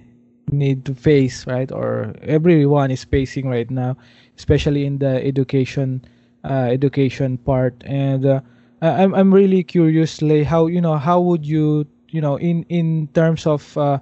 need 0.50 0.84
to 0.84 0.94
face 0.94 1.46
right 1.46 1.72
or 1.72 2.14
everyone 2.22 2.90
is 2.90 3.04
facing 3.04 3.48
right 3.48 3.70
now, 3.70 3.96
especially 4.38 4.86
in 4.86 4.98
the 4.98 5.24
education 5.26 6.04
uh, 6.44 6.68
education 6.70 7.38
part. 7.38 7.74
And 7.84 8.26
uh, 8.26 8.40
I- 8.80 9.02
I'm 9.02 9.14
I'm 9.14 9.34
really 9.34 9.62
curious, 9.64 10.22
like 10.22 10.44
how 10.46 10.66
you 10.66 10.80
know 10.80 10.96
how 10.98 11.20
would 11.20 11.44
you 11.46 11.86
you 12.10 12.20
know 12.20 12.36
in 12.38 12.62
in 12.68 13.08
terms 13.14 13.46
of 13.46 13.76
uh, 13.76 13.98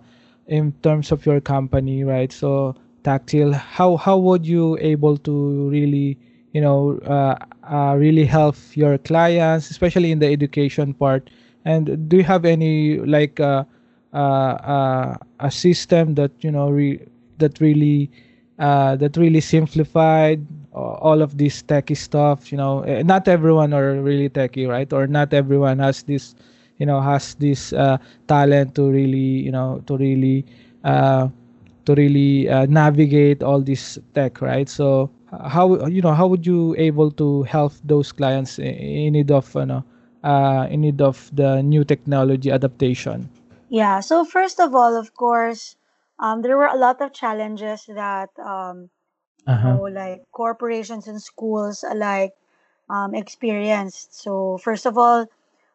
in 0.50 0.72
terms 0.82 1.12
of 1.12 1.26
your 1.26 1.40
company 1.40 2.04
right? 2.04 2.32
So 2.32 2.76
Taktyl 3.04 3.54
how 3.54 3.96
how 3.96 4.18
would 4.18 4.46
you 4.46 4.76
able 4.80 5.16
to 5.18 5.68
really 5.70 6.18
you 6.52 6.60
know 6.60 6.98
uh, 7.06 7.36
uh, 7.64 7.94
really 7.96 8.26
help 8.26 8.56
your 8.74 8.98
clients 8.98 9.70
especially 9.70 10.12
in 10.12 10.18
the 10.20 10.28
education 10.28 10.94
part? 10.94 11.30
And 11.64 12.08
do 12.08 12.18
you 12.18 12.24
have 12.24 12.44
any 12.44 12.98
like 13.00 13.40
uh, 13.40 13.64
uh, 14.12 14.16
uh, 14.16 15.16
a 15.40 15.50
system 15.50 16.14
that 16.16 16.32
you 16.40 16.50
know 16.50 16.70
re- 16.70 17.00
that 17.38 17.60
really 17.60 18.10
uh, 18.58 18.96
that 18.96 19.16
really 19.16 19.40
simplified 19.40 20.44
all 20.72 21.22
of 21.22 21.36
this 21.38 21.62
techie 21.62 21.96
stuff 21.96 22.52
you 22.52 22.58
know? 22.58 22.82
Eh, 22.82 23.02
not 23.02 23.28
everyone 23.28 23.72
are 23.72 23.94
really 24.02 24.28
techie 24.28 24.68
right? 24.68 24.92
Or 24.92 25.06
not 25.06 25.32
everyone 25.34 25.78
has 25.78 26.02
this 26.02 26.34
you 26.80 26.86
know 26.86 27.00
has 27.00 27.34
this 27.36 27.72
uh, 27.72 27.98
talent 28.26 28.74
to 28.74 28.90
really 28.90 29.44
you 29.46 29.52
know 29.52 29.82
to 29.86 29.96
really 29.96 30.44
uh, 30.84 31.28
to 31.84 31.94
really 31.94 32.48
uh, 32.48 32.66
navigate 32.66 33.42
all 33.42 33.60
this 33.60 33.98
tech 34.14 34.40
right? 34.40 34.68
So 34.68 35.10
how 35.30 35.86
you 35.86 36.02
know 36.02 36.12
how 36.12 36.26
would 36.26 36.46
you 36.46 36.74
able 36.78 37.12
to 37.22 37.44
help 37.44 37.72
those 37.84 38.10
clients 38.10 38.58
in 38.58 39.12
need 39.12 39.30
of 39.30 39.46
you 39.54 39.66
know 39.66 39.84
uh, 40.24 40.66
in 40.70 40.80
need 40.80 41.00
of 41.00 41.30
the 41.36 41.62
new 41.62 41.84
technology 41.84 42.50
adaptation? 42.50 43.28
Yeah 43.68 44.00
so 44.00 44.24
first 44.24 44.58
of 44.58 44.74
all 44.74 44.96
of 44.96 45.14
course 45.14 45.76
um, 46.18 46.42
there 46.42 46.56
were 46.56 46.66
a 46.66 46.76
lot 46.76 47.00
of 47.00 47.12
challenges 47.12 47.84
that 47.88 48.28
um, 48.38 48.90
you 49.46 49.52
uh-huh. 49.52 49.72
know, 49.72 49.82
like 49.84 50.22
corporations 50.32 51.08
and 51.08 51.20
schools 51.20 51.84
alike 51.88 52.32
um, 52.88 53.14
experienced. 53.14 54.20
So, 54.20 54.58
first 54.58 54.86
of 54.86 54.98
all, 54.98 55.26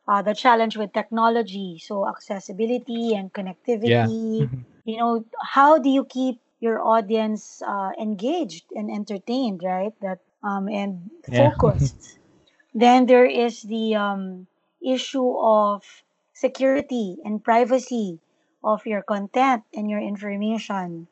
uh, 0.08 0.22
the 0.22 0.34
challenge 0.36 0.78
with 0.78 0.94
technology, 0.94 1.80
so 1.80 2.08
accessibility 2.08 3.14
and 3.16 3.34
connectivity. 3.34 4.50
Mhm. 4.50 4.66
You 4.86 4.98
know, 4.98 5.26
how 5.42 5.78
do 5.80 5.90
you 5.90 6.06
keep 6.06 6.40
your 6.60 6.82
audience 6.82 7.62
uh, 7.66 7.92
engaged 8.00 8.66
and 8.76 8.90
entertained, 8.92 9.62
right? 9.64 9.94
That 10.02 10.20
um, 10.44 10.68
and 10.70 11.10
focused. 11.24 11.32
yeah 11.32 11.50
focused. 11.52 12.20
Then 12.74 13.06
there 13.08 13.26
is 13.26 13.64
the 13.64 13.96
um, 13.96 14.48
issue 14.82 15.38
of 15.40 16.04
security 16.34 17.18
and 17.26 17.44
privacy 17.44 18.20
of 18.64 18.86
your 18.86 19.02
content 19.02 19.64
and 19.74 19.90
your 19.90 20.00
information. 20.02 21.08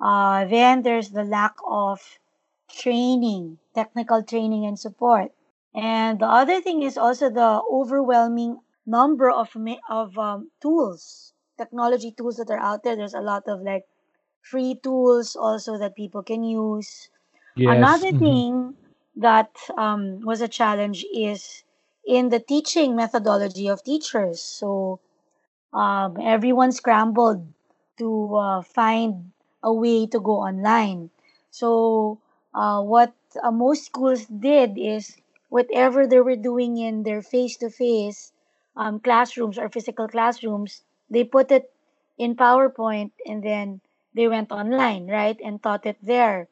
Uh, 0.00 0.44
then 0.46 0.82
there's 0.82 1.10
the 1.10 1.24
lack 1.24 1.54
of 1.66 2.18
training, 2.68 3.58
technical 3.74 4.22
training 4.22 4.64
and 4.66 4.78
support. 4.78 5.32
And 5.74 6.20
the 6.20 6.26
other 6.26 6.60
thing 6.60 6.82
is 6.82 6.96
also 6.98 7.30
the 7.30 7.62
overwhelming 7.70 8.60
number 8.86 9.30
of 9.30 9.56
of 9.88 10.18
um, 10.18 10.50
tools, 10.60 11.32
technology 11.58 12.12
tools 12.12 12.36
that 12.36 12.50
are 12.50 12.58
out 12.58 12.82
there. 12.82 12.96
There's 12.96 13.14
a 13.14 13.20
lot 13.20 13.48
of 13.48 13.62
like 13.62 13.84
free 14.42 14.74
tools 14.82 15.36
also 15.36 15.78
that 15.78 15.96
people 15.96 16.22
can 16.22 16.44
use. 16.44 17.08
Yes. 17.56 17.76
Another 17.76 18.12
mhm. 18.12 18.18
thing 18.18 18.74
that 19.16 19.50
um, 19.76 20.20
was 20.22 20.40
a 20.40 20.48
challenge 20.48 21.04
is 21.14 21.64
in 22.06 22.28
the 22.30 22.40
teaching 22.40 22.96
methodology 22.96 23.68
of 23.68 23.82
teachers. 23.82 24.40
So 24.42 25.00
um, 25.72 26.18
everyone 26.20 26.72
scrambled 26.72 27.46
to 27.98 28.36
uh, 28.36 28.62
find 28.62 29.32
a 29.62 29.72
way 29.72 30.06
to 30.06 30.20
go 30.20 30.38
online. 30.40 31.10
So 31.50 32.18
uh, 32.54 32.82
what 32.82 33.12
uh, 33.42 33.50
most 33.50 33.86
schools 33.86 34.26
did 34.26 34.78
is 34.78 35.16
whatever 35.54 36.06
they 36.06 36.18
were 36.18 36.34
doing 36.34 36.76
in 36.78 37.04
their 37.04 37.22
face-to-face 37.22 38.32
um, 38.76 38.98
classrooms 38.98 39.56
or 39.56 39.70
physical 39.70 40.08
classrooms, 40.08 40.82
they 41.08 41.22
put 41.22 41.52
it 41.52 41.70
in 42.18 42.34
PowerPoint 42.34 43.12
and 43.24 43.38
then 43.42 43.80
they 44.14 44.26
went 44.26 44.50
online, 44.50 45.06
right, 45.06 45.38
and 45.44 45.62
taught 45.62 45.86
it 45.86 45.98
there. 46.02 46.48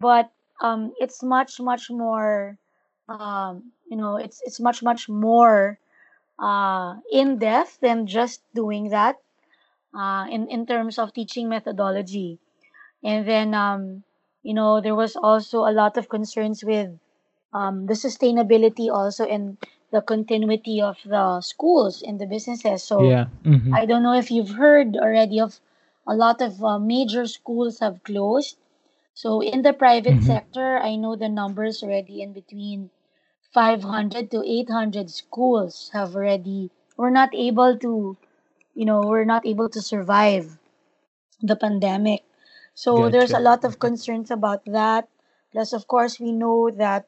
But 0.00 0.32
um, 0.60 0.92
it's 0.98 1.22
much 1.22 1.60
much 1.60 1.90
more, 1.90 2.58
um, 3.08 3.70
you 3.86 3.96
know, 3.96 4.16
it's 4.18 4.42
it's 4.42 4.58
much 4.58 4.82
much 4.82 5.08
more 5.08 5.78
uh, 6.38 6.96
in 7.12 7.38
depth 7.38 7.78
than 7.80 8.06
just 8.06 8.42
doing 8.54 8.90
that 8.90 9.22
uh, 9.94 10.26
in 10.30 10.48
in 10.50 10.66
terms 10.66 10.98
of 10.98 11.14
teaching 11.14 11.48
methodology. 11.48 12.38
And 13.04 13.26
then 13.26 13.54
um, 13.54 14.02
you 14.42 14.54
know 14.54 14.80
there 14.80 14.96
was 14.98 15.14
also 15.14 15.62
a 15.62 15.74
lot 15.74 15.96
of 15.96 16.08
concerns 16.08 16.64
with 16.64 16.90
um, 17.52 17.86
the 17.86 17.94
sustainability 17.94 18.90
also 18.92 19.24
and 19.26 19.58
the 19.90 20.00
continuity 20.02 20.80
of 20.80 20.98
the 21.04 21.40
schools 21.40 22.02
and 22.02 22.18
the 22.20 22.26
businesses. 22.26 22.82
So 22.84 23.00
Yeah. 23.08 23.26
mhm. 23.44 23.72
I 23.72 23.86
don't 23.86 24.02
know 24.02 24.14
if 24.14 24.30
you've 24.30 24.50
heard 24.56 24.96
already 24.96 25.40
of 25.40 25.60
a 26.06 26.14
lot 26.14 26.40
of 26.40 26.62
uh, 26.64 26.78
major 26.78 27.26
schools 27.26 27.80
have 27.80 28.02
closed. 28.04 28.56
So 29.14 29.40
in 29.42 29.62
the 29.62 29.72
private 29.72 30.16
Mhm. 30.16 30.26
sector, 30.26 30.78
I 30.78 30.96
know 30.96 31.16
the 31.16 31.28
numbers 31.28 31.82
already 31.82 32.22
in 32.22 32.32
between 32.32 32.90
500 33.52 34.30
to 34.32 34.42
800 34.44 35.10
schools 35.10 35.90
have 35.92 36.14
already 36.16 36.70
were 36.96 37.10
not 37.10 37.34
able 37.34 37.76
to, 37.78 38.16
you 38.74 38.84
know, 38.84 39.06
were 39.06 39.24
not 39.24 39.46
able 39.46 39.68
to 39.70 39.80
survive 39.82 40.58
the 41.40 41.56
pandemic. 41.56 42.24
So 42.74 43.08
there's 43.10 43.32
a 43.34 43.40
lot 43.40 43.64
of 43.64 43.78
concerns 43.78 44.30
about 44.30 44.64
that. 44.66 45.08
Plus, 45.52 45.72
of 45.72 45.86
course, 45.86 46.18
we 46.20 46.32
know 46.32 46.70
that 46.70 47.06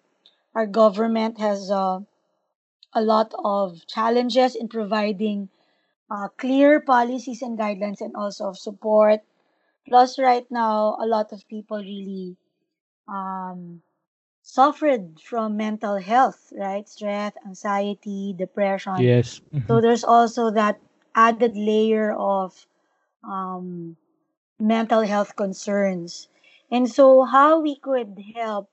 our 0.55 0.67
government 0.67 1.39
has 1.39 1.71
uh, 1.71 2.01
a 2.93 3.03
lot 3.03 3.35
of 3.45 3.87
challenges 3.87 4.55
in 4.55 4.69
providing 4.69 5.49
uh, 6.11 6.29
clear 6.39 6.81
policies 6.81 7.43
and 7.43 7.59
guidelines 7.59 8.01
and 8.01 8.15
also 8.15 8.49
of 8.49 8.59
support. 8.59 9.21
Plus, 9.89 10.19
right 10.19 10.47
now, 10.51 10.97
a 11.01 11.07
lot 11.07 11.33
of 11.33 11.47
people 11.49 11.79
really 11.79 12.37
um, 13.09 13.83
suffered 14.43 15.21
from 15.21 15.57
mental 15.57 15.97
health, 15.99 16.53
right? 16.57 16.89
Stress, 16.89 17.33
anxiety, 17.47 18.35
depression. 18.37 19.01
Yes. 19.01 19.41
So 19.67 19.75
mhm. 19.75 19.83
there's 19.83 20.05
also 20.05 20.51
that 20.53 20.81
added 21.15 21.57
layer 21.57 22.13
of 22.13 22.67
um, 23.23 23.97
mental 24.59 25.03
health 25.03 25.37
concerns. 25.37 26.29
And 26.71 26.89
so, 26.91 27.25
how 27.25 27.61
we 27.61 27.77
could 27.77 28.19
help, 28.35 28.69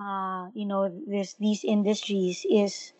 uh, 0.00 0.48
you 0.54 0.66
know, 0.66 0.88
this 1.06 1.34
these 1.34 1.64
industries 1.64 2.46
is 2.50 2.92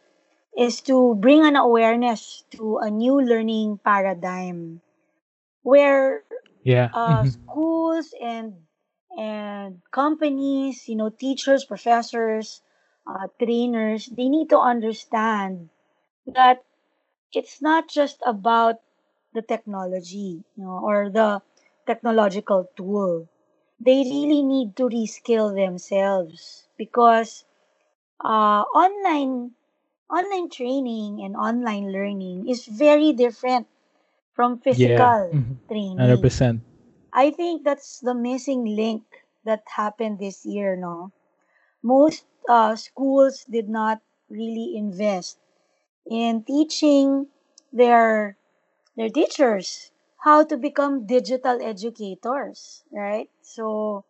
is 0.57 0.81
to 0.83 1.15
bring 1.17 1.45
an 1.45 1.57
awareness 1.57 2.45
to 2.53 2.79
a 2.79 2.91
new 2.91 3.21
learning 3.21 3.79
paradigm 3.85 4.81
where 5.63 6.25
Yeah. 6.65 6.91
uh, 6.93 7.25
mhm. 7.25 7.35
schools 7.37 8.15
and 8.21 8.55
and 9.17 9.81
companies, 9.91 10.89
you 10.89 10.97
know, 10.97 11.11
teachers, 11.11 11.65
professors, 11.65 12.63
uh, 13.07 13.27
trainers, 13.43 14.07
they 14.07 14.29
need 14.29 14.49
to 14.51 14.59
understand 14.59 15.71
that 16.27 16.65
it's 17.33 17.61
not 17.63 17.89
just 17.89 18.19
about 18.27 18.77
the 19.35 19.43
technology, 19.43 20.45
you 20.57 20.65
know, 20.65 20.81
or 20.83 21.11
the 21.11 21.43
technological 21.87 22.69
tool. 22.77 23.29
They 23.81 24.01
really 24.05 24.43
need 24.43 24.77
to 24.77 24.85
reskill 24.89 25.55
themselves 25.55 26.69
because 26.81 27.45
uh, 28.25 28.63
online 28.85 29.53
online 30.11 30.49
training 30.51 31.21
and 31.23 31.37
online 31.37 31.93
learning 31.93 32.49
is 32.49 32.67
very 32.67 33.13
different 33.13 33.67
from 34.35 34.59
Yeah. 34.71 35.09
physical 35.09 35.21
mhm. 35.33 35.57
training. 35.69 36.33
100%. 36.33 36.63
I 37.13 37.31
think 37.31 37.65
that's 37.65 38.01
the 38.01 38.15
missing 38.15 38.65
link 38.65 39.05
that 39.45 39.63
happened 39.77 40.19
this 40.19 40.45
year, 40.47 40.77
no? 40.77 41.13
Most 41.83 42.25
uh, 42.49 42.77
schools 42.77 43.45
did 43.45 43.69
not 43.69 44.01
really 44.31 44.77
invest 44.77 45.39
in 46.11 46.43
teaching 46.45 47.29
their 47.73 48.37
their 48.97 49.11
teachers 49.11 49.93
how 50.19 50.45
to 50.45 50.57
become 50.57 51.07
digital 51.07 51.61
educators, 51.63 52.85
right? 52.93 53.31
So 53.43 54.05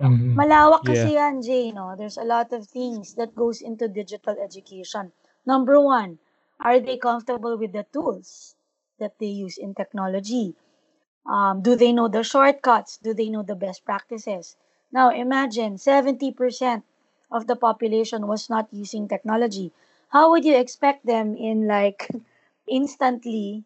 Mhm. 0.00 0.36
malawak 0.38 0.82
Yeah. 0.84 0.90
kasi 0.90 1.08
yan, 1.18 1.42
Jay, 1.46 1.72
no? 1.72 1.86
There's 1.98 2.18
a 2.18 2.24
lot 2.34 2.52
of 2.52 2.66
things 2.68 3.14
that 3.18 3.34
goes 3.34 3.60
into 3.68 3.88
digital 3.88 4.36
education. 4.46 5.12
Number 5.46 5.76
one, 5.80 6.18
are 6.60 6.80
they 6.80 6.96
comfortable 6.98 7.56
with 7.56 7.72
the 7.72 7.84
tools 7.92 8.56
that 8.98 9.14
they 9.20 9.32
use 9.46 9.56
in 9.58 9.74
technology? 9.74 10.54
Um, 11.26 11.62
do 11.62 11.76
they 11.76 11.92
know 11.92 12.08
the 12.08 12.22
shortcuts? 12.22 12.98
Do 12.98 13.14
they 13.14 13.28
know 13.30 13.42
the 13.42 13.56
best 13.56 13.84
practices? 13.84 14.56
Now, 14.92 15.10
imagine 15.10 15.78
70% 15.78 16.84
of 17.30 17.46
the 17.46 17.56
population 17.56 18.26
was 18.26 18.50
not 18.50 18.68
using 18.72 19.08
technology. 19.08 19.72
How 20.10 20.30
would 20.30 20.44
you 20.44 20.56
expect 20.56 21.06
them 21.06 21.36
in 21.36 21.66
like 21.66 22.08
instantly 22.68 23.64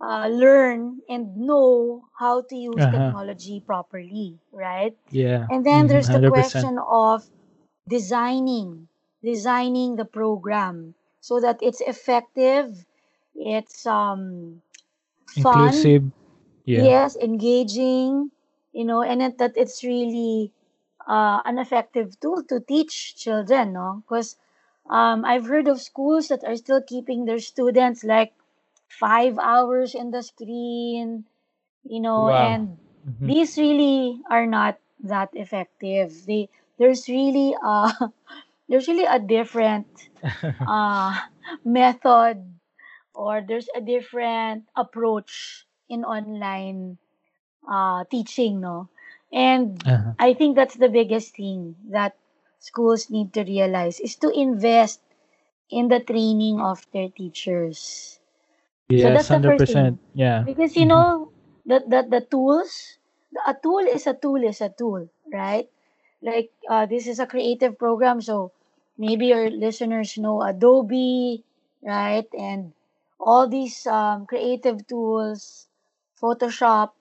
uh, 0.00 0.28
learn 0.28 1.00
and 1.08 1.36
know 1.36 2.08
how 2.18 2.42
to 2.42 2.56
use 2.56 2.86
Uh-huh. 2.86 3.14
technology 3.14 3.60
properly, 3.60 4.38
right? 4.52 4.96
Yeah. 5.10 5.48
And 5.48 5.64
then 5.64 5.86
mhm, 5.86 5.88
there's 5.88 6.10
the 6.10 6.20
100%. 6.20 6.20
question 6.20 6.78
of 6.78 7.30
designing, 7.88 8.88
designing 9.22 9.96
the 9.96 10.04
program 10.04 10.94
so 11.20 11.40
that 11.40 11.58
it's 11.62 11.80
effective, 11.82 12.86
it's 13.34 13.86
um 13.86 14.62
fun, 15.26 15.90
Inclusive. 15.90 16.12
Yeah. 16.64 16.92
yes, 16.92 17.16
engaging, 17.16 18.30
you 18.72 18.84
know, 18.84 19.02
and 19.02 19.22
it, 19.22 19.38
that 19.38 19.52
it's 19.56 19.82
really 19.84 20.52
uh, 21.06 21.40
an 21.44 21.58
effective 21.58 22.18
tool 22.20 22.42
to 22.44 22.60
teach 22.60 23.16
children, 23.16 23.72
no? 23.72 24.02
Because 24.06 24.36
um, 24.88 25.24
I've 25.24 25.46
heard 25.46 25.68
of 25.68 25.80
schools 25.80 26.28
that 26.28 26.44
are 26.44 26.56
still 26.56 26.82
keeping 26.82 27.24
their 27.24 27.38
students 27.40 28.04
like 28.04 28.34
five 28.88 29.38
hours 29.38 29.94
in 29.94 30.10
the 30.10 30.22
screen, 30.22 31.24
you 31.84 32.00
know, 32.00 32.28
Wow. 32.28 32.30
and 32.30 32.78
Mhm. 33.06 33.34
these 33.34 33.56
really 33.58 34.22
are 34.30 34.46
not 34.46 34.78
that 35.04 35.30
effective. 35.34 36.12
They 36.26 36.48
there's 36.78 37.08
really 37.08 37.56
uh 37.62 37.92
there's 38.68 38.88
really 38.88 39.06
a 39.06 39.18
different 39.20 39.88
uh 40.66 41.14
method 41.64 42.42
or 43.14 43.42
there's 43.42 43.68
a 43.76 43.80
different 43.80 44.64
approach 44.76 45.66
in 45.88 46.04
online 46.04 46.98
uh, 47.68 48.04
teaching, 48.10 48.60
no? 48.60 48.88
And 49.32 49.84
Uh-huh. 49.86 50.14
I 50.18 50.34
think 50.34 50.56
that's 50.56 50.76
the 50.76 50.88
biggest 50.88 51.36
thing 51.36 51.76
that 51.90 52.16
schools 52.58 53.10
need 53.10 53.32
to 53.34 53.44
realize 53.44 54.00
is 54.00 54.16
to 54.16 54.30
invest 54.30 55.00
in 55.70 55.88
the 55.88 56.00
training 56.00 56.60
of 56.60 56.86
their 56.92 57.08
teachers. 57.08 58.20
So 58.94 59.10
Yes, 59.10 59.26
the 59.28 59.40
first 59.40 59.66
100%. 59.66 59.66
thing. 59.66 59.98
Yeah. 60.14 60.44
Because 60.44 60.76
you 60.76 60.84
Mhm. 60.84 60.86
know 60.86 61.32
that 61.66 61.88
the, 61.88 62.02
the 62.08 62.20
tools, 62.20 62.98
a 63.46 63.54
tool 63.54 63.80
is 63.80 64.06
a 64.06 64.14
tool 64.14 64.42
is 64.42 64.60
a 64.60 64.68
tool, 64.70 65.08
right? 65.32 65.68
Like 66.22 66.50
uh, 66.68 66.86
this 66.86 67.06
is 67.06 67.18
a 67.18 67.26
creative 67.26 67.78
program, 67.78 68.20
so 68.20 68.52
maybe 68.98 69.26
your 69.26 69.50
listeners 69.50 70.16
know 70.18 70.42
Adobe, 70.42 71.44
right? 71.82 72.26
And 72.38 72.72
all 73.20 73.48
these 73.48 73.86
um, 73.86 74.26
creative 74.26 74.86
tools, 74.86 75.68
Photoshop, 76.20 76.92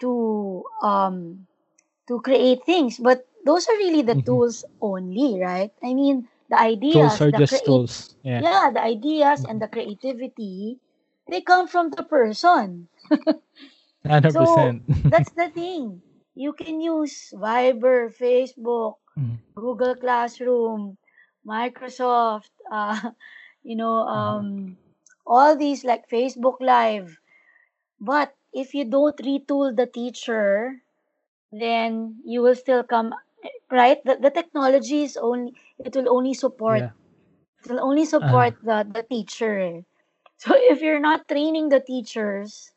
to 0.00 0.64
um 0.82 1.46
to 2.08 2.20
create 2.20 2.64
things 2.64 2.98
but 2.98 3.26
those 3.44 3.68
are 3.68 3.76
really 3.78 4.02
the 4.02 4.14
Mhm. 4.14 4.24
tools 4.28 4.64
only 4.80 5.38
right 5.40 5.72
i 5.82 5.92
mean 5.94 6.28
the 6.50 6.58
ideas, 6.60 6.92
Tools 6.92 7.20
are 7.20 7.30
the 7.30 7.40
just 7.40 7.64
create 7.64 7.64
tools. 7.64 8.16
Yeah. 8.22 8.44
yeah 8.46 8.70
the 8.72 8.82
ideas 8.82 9.44
and 9.44 9.60
Mhm. 9.60 9.62
the 9.62 9.68
creativity 9.68 10.78
they 11.28 11.40
come 11.40 11.68
from 11.68 11.90
the 11.90 12.02
person 12.04 12.88
100%. 14.02 14.82
that's 15.10 15.30
the 15.32 15.48
thing 15.50 16.02
you 16.34 16.52
can 16.52 16.80
use 16.80 17.32
viber 17.34 18.08
facebook 18.12 18.96
Mhm. 19.16 19.38
google 19.56 19.94
classroom 19.96 20.96
microsoft 21.46 22.50
uh, 22.72 23.10
you 23.62 23.76
know 23.76 24.06
Uh-huh. 24.14 24.44
um 24.44 24.76
all 25.26 25.56
these 25.56 25.84
like 25.84 26.08
facebook 26.10 26.56
live 26.60 27.18
but 28.00 28.34
if 28.52 28.74
you 28.74 28.84
don't 28.84 29.16
retool 29.18 29.74
the 29.74 29.86
teacher 29.86 30.80
then 31.52 32.20
you 32.24 32.42
will 32.42 32.54
still 32.56 32.82
come 32.82 33.14
right? 33.70 33.98
The, 34.04 34.16
the 34.20 34.30
technology 34.30 35.02
is 35.04 35.16
only 35.16 35.54
it 35.78 35.94
will 35.96 36.08
only 36.10 36.34
support 36.34 36.84
Yeah. 36.84 36.90
it 37.64 37.70
will 37.70 37.80
only 37.80 38.04
Uh, 38.20 38.44
support 38.44 38.54
the 38.62 38.86
the 38.88 39.02
teacher. 39.02 39.84
So 40.42 40.54
if 40.54 40.80
you're 40.80 41.00
not 41.02 41.28
training 41.28 41.68
the 41.68 41.80
teachers, 41.80 42.72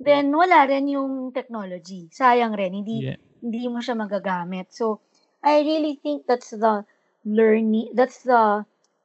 then 0.00 0.30
wala 0.36 0.66
rin 0.68 0.88
yung 0.88 1.32
technology. 1.32 2.08
Sayang 2.12 2.54
rin, 2.56 2.74
hindi 2.74 3.10
yeah. 3.10 3.18
hindi 3.42 3.66
mo 3.68 3.80
siya 3.82 3.96
magagamit. 3.98 4.70
So 4.70 5.00
I 5.42 5.60
really 5.62 5.98
think 6.02 6.26
that's 6.26 6.50
the 6.50 6.84
learning 7.24 7.92
that's 7.94 8.22
the 8.22 8.64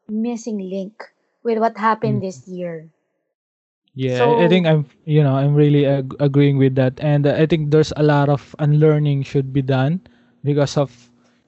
missing 0.09 0.59
link 0.59 0.95
with 1.43 1.57
what 1.59 1.77
happened 1.77 2.21
Mm. 2.21 2.25
this 2.25 2.47
year. 2.47 2.89
Yeah, 3.95 4.23
I 4.23 4.45
I 4.45 4.47
think 4.47 4.65
I'm, 4.67 4.85
you 5.05 5.23
know, 5.23 5.35
I'm 5.35 5.53
really 5.55 5.85
ag- 5.85 6.15
agreeing 6.19 6.57
with 6.57 6.75
that, 6.75 6.99
and 7.01 7.27
uh, 7.27 7.35
I 7.35 7.45
think 7.45 7.71
there's 7.71 7.91
a 7.97 8.03
lot 8.03 8.29
of 8.29 8.55
unlearning 8.59 9.23
should 9.23 9.51
be 9.51 9.61
done 9.61 9.99
because 10.43 10.77
of, 10.77 10.93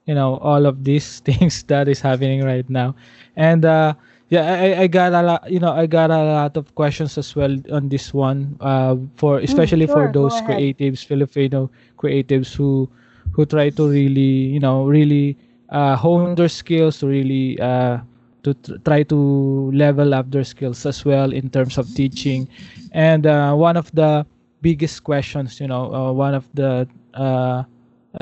you 0.06 0.16
know, 0.16 0.38
all 0.44 0.66
of 0.66 0.84
these 0.84 1.20
things 1.28 1.64
that 1.72 1.88
is 1.88 2.02
happening 2.02 2.44
right 2.44 2.68
now, 2.70 2.96
and 3.38 3.64
uh, 3.64 3.94
yeah, 4.32 4.54
I, 4.54 4.82
I 4.84 4.88
got 4.88 5.14
a 5.14 5.24
lot, 5.24 5.52
you 5.52 5.60
know, 5.60 5.74
I 5.74 5.88
got 5.88 6.12
a 6.12 6.24
lot 6.24 6.58
of 6.58 6.74
questions 6.76 7.18
as 7.20 7.36
well 7.36 7.58
on 7.72 7.90
this 7.90 8.14
one, 8.14 8.58
uh, 8.62 8.98
for 9.16 9.40
mm, 9.48 9.62
especially 9.62 9.88
for 9.88 10.08
sure, 10.08 10.14
go 10.14 10.30
those 10.30 10.42
creatives, 10.42 11.06
Filipino 11.06 11.72
creatives 11.98 12.56
who, 12.56 12.90
who 13.34 13.46
try 13.46 13.70
to 13.72 13.90
really, 13.90 14.52
you 14.56 14.60
know, 14.60 14.86
really 14.86 15.38
uh, 15.70 15.96
hone 15.98 16.36
their 16.36 16.50
skills 16.50 17.00
to 17.00 17.08
really 17.08 17.60
uh, 17.60 18.00
to 18.44 18.54
tr- 18.56 18.78
try 18.86 19.04
to 19.04 19.72
level 19.74 20.14
up 20.16 20.32
their 20.32 20.46
skills 20.46 20.86
as 20.86 21.06
well 21.06 21.32
in 21.34 21.50
terms 21.50 21.78
of 21.78 21.94
teaching. 21.94 22.48
And 22.92 23.28
uh, 23.28 23.54
one 23.56 23.78
of 23.78 23.92
the 23.94 24.26
biggest 24.62 25.04
questions 25.04 25.60
you 25.60 25.68
know 25.68 25.94
uh, 25.94 26.12
one 26.12 26.34
of 26.34 26.48
the 26.54 26.88
uh, 27.14 27.64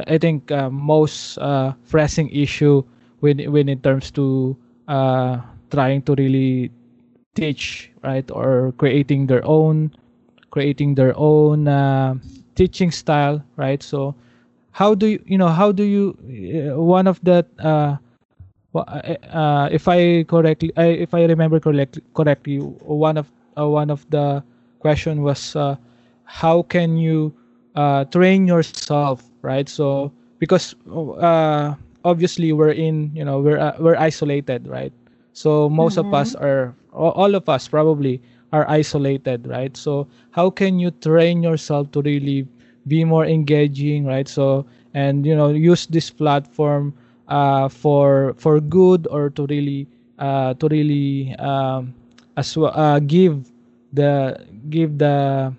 i 0.08 0.18
think 0.18 0.52
uh, 0.52 0.70
most 0.70 1.38
uh, 1.40 1.74
pressing 1.90 2.30
issue 2.30 2.84
when 3.20 3.40
when 3.52 3.70
in 3.70 3.80
terms 3.82 4.12
to 4.12 4.56
uh, 4.88 5.40
trying 5.72 6.02
to 6.04 6.16
really 6.16 6.72
teach 7.36 7.92
right 8.04 8.30
or 8.32 8.74
creating 8.78 9.28
their 9.28 9.46
own 9.46 9.92
creating 10.52 10.96
their 10.96 11.14
own 11.18 11.68
uh, 11.68 12.16
teaching 12.56 12.92
style 12.92 13.44
right 13.56 13.84
so 13.84 14.16
how 14.72 14.96
do 14.96 15.08
you 15.08 15.20
you 15.26 15.38
know 15.38 15.48
how 15.50 15.72
do 15.72 15.84
you 15.84 16.16
uh, 16.74 16.80
one 16.82 17.08
of 17.08 17.20
the 17.24 17.46
uh, 17.60 17.98
uh, 18.76 18.80
uh, 19.34 19.70
if 19.72 19.88
I 19.88 20.24
correctly, 20.24 20.72
if 20.78 21.14
I 21.14 21.26
remember 21.26 21.60
correctly, 21.60 22.04
correctly, 22.14 22.58
one 22.60 23.18
of 23.18 23.32
uh, 23.58 23.68
one 23.68 23.90
of 23.90 24.06
the 24.10 24.44
question 24.80 25.22
was, 25.24 25.56
uh, 25.56 25.76
how 26.26 26.64
can 26.64 26.98
you 26.98 27.34
uh, 27.76 28.06
train 28.06 28.48
yourself, 28.48 29.24
right? 29.42 29.68
So 29.68 30.12
because 30.40 30.76
uh, 30.92 31.76
obviously 32.04 32.54
we're 32.54 32.72
in, 32.78 33.12
you 33.16 33.26
know, 33.26 33.40
we're 33.40 33.60
we're 33.80 33.98
isolated, 33.98 34.68
right? 34.68 34.94
So 35.40 35.70
most 35.70 35.98
of 35.98 36.14
us 36.14 36.36
Mm-hmm. 36.36 36.36
are, 36.36 36.76
all 36.92 37.36
of 37.36 37.48
us 37.50 37.68
probably 37.68 38.22
are 38.52 38.68
isolated, 38.70 39.48
right? 39.48 39.76
So 39.78 40.08
how 40.32 40.50
can 40.50 40.80
you 40.80 40.92
train 40.92 41.44
yourself 41.44 41.92
to 41.94 42.02
really 42.02 42.48
be 42.88 43.06
more 43.06 43.26
engaging, 43.26 44.06
right? 44.06 44.28
So 44.28 44.66
and 44.94 45.26
you 45.26 45.36
know 45.36 45.50
use 45.50 45.88
this 45.88 46.10
platform 46.10 46.94
uh, 47.28 47.70
for 47.70 48.34
for 48.38 48.60
good 48.60 49.08
or 49.10 49.30
to 49.32 49.46
really 49.48 49.88
uh, 50.20 50.54
to 50.56 50.68
really 50.68 51.36
um, 51.40 51.94
as 52.38 52.58
well 52.58 52.74
uh, 52.76 53.00
give 53.00 53.52
the 53.94 54.38
give 54.70 54.98
the 55.00 55.54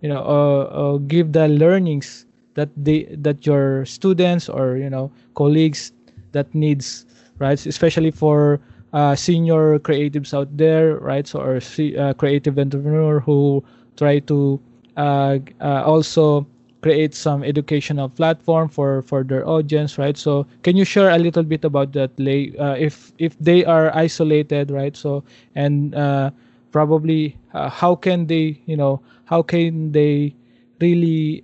you 0.00 0.08
know 0.08 0.22
uh, 0.22 0.62
uh, 0.72 0.96
give 1.06 1.32
the 1.32 1.48
learnings 1.48 2.26
that 2.54 2.68
they 2.76 3.04
that 3.18 3.46
your 3.46 3.84
students 3.86 4.48
or 4.48 4.76
you 4.76 4.90
know 4.90 5.10
colleagues 5.34 5.92
that 6.32 6.52
needs 6.54 7.06
right 7.38 7.64
especially 7.66 8.10
for 8.10 8.60
uh, 8.92 9.14
senior 9.14 9.78
creatives 9.78 10.34
out 10.34 10.48
there 10.56 10.96
right? 10.98 11.26
So 11.26 11.40
or 11.40 11.56
uh, 11.58 12.14
creative 12.14 12.58
entrepreneur 12.58 13.20
who 13.20 13.62
try 13.96 14.18
to 14.20 14.60
uh, 14.96 15.38
uh, 15.60 15.82
also 15.84 16.46
create 16.82 17.14
some 17.14 17.44
educational 17.44 18.08
platform 18.08 18.68
for 18.68 19.02
for 19.02 19.22
their 19.22 19.46
audience 19.46 19.98
right? 19.98 20.16
So 20.16 20.46
can 20.62 20.76
you 20.76 20.84
share 20.84 21.10
a 21.10 21.18
little 21.18 21.42
bit 21.44 21.64
about 21.64 21.92
that 21.92 22.10
Lei? 22.18 22.52
Uh, 22.56 22.74
if 22.74 23.12
if 23.18 23.38
they 23.38 23.64
are 23.64 23.94
isolated 23.94 24.70
right? 24.70 24.96
So 24.96 25.22
and 25.54 25.94
uh, 25.94 26.30
probably 26.72 27.36
how 27.52 27.94
can 27.94 28.26
they 28.26 28.58
you 28.66 28.76
know 28.76 29.00
how 29.24 29.42
can 29.42 29.92
they 29.92 30.34
really 30.80 31.42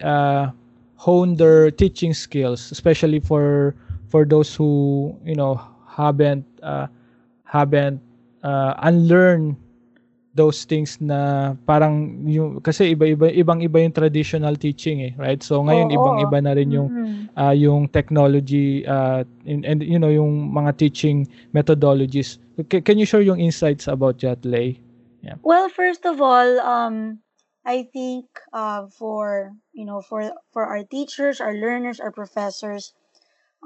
hone 0.96 1.36
their 1.36 1.70
teaching 1.70 2.14
skills 2.14 2.70
especially 2.72 3.20
for 3.20 3.74
for 4.08 4.24
those 4.24 4.54
who 4.54 5.14
you 5.24 5.34
know 5.34 5.60
haven't 5.86 6.44
uh, 6.62 6.86
haven't 7.46 8.02
uh, 8.42 8.74
unlearn 8.82 9.56
those 10.36 10.68
things 10.68 11.00
na 11.00 11.56
parang 11.64 12.20
yung 12.28 12.60
kasi 12.60 12.92
iba-iba 12.92 13.32
ibang-iba 13.32 13.80
yung 13.80 13.96
traditional 13.96 14.52
teaching 14.60 15.00
eh 15.00 15.12
right 15.16 15.40
so 15.40 15.64
ngayon 15.64 15.88
Oo. 15.88 15.96
ibang-iba 15.96 16.38
na 16.44 16.52
rin 16.52 16.68
yung 16.68 16.92
Mm-mm. 16.92 17.32
ah, 17.40 17.56
yung 17.56 17.88
technology 17.88 18.84
uh, 18.84 19.24
in, 19.48 19.64
and 19.64 19.80
you 19.80 19.96
know 19.96 20.12
yung 20.12 20.52
mga 20.52 20.76
teaching 20.76 21.24
methodologies 21.56 22.36
Ca- 22.68 22.84
can 22.84 23.00
you 23.00 23.08
share 23.08 23.24
yung 23.24 23.40
insights 23.40 23.88
about 23.88 24.20
that 24.20 24.44
Lay 24.44 24.76
yeah 25.24 25.40
Well, 25.40 25.72
first 25.72 26.04
of 26.04 26.20
all, 26.20 26.60
um, 26.60 27.24
I 27.64 27.88
think 27.90 28.28
uh, 28.52 28.86
for 28.92 29.50
you 29.72 29.84
know 29.88 30.04
for 30.04 30.30
for 30.52 30.68
our 30.68 30.84
teachers, 30.84 31.40
our 31.40 31.56
learners, 31.56 31.98
our 31.98 32.12
professors, 32.12 32.94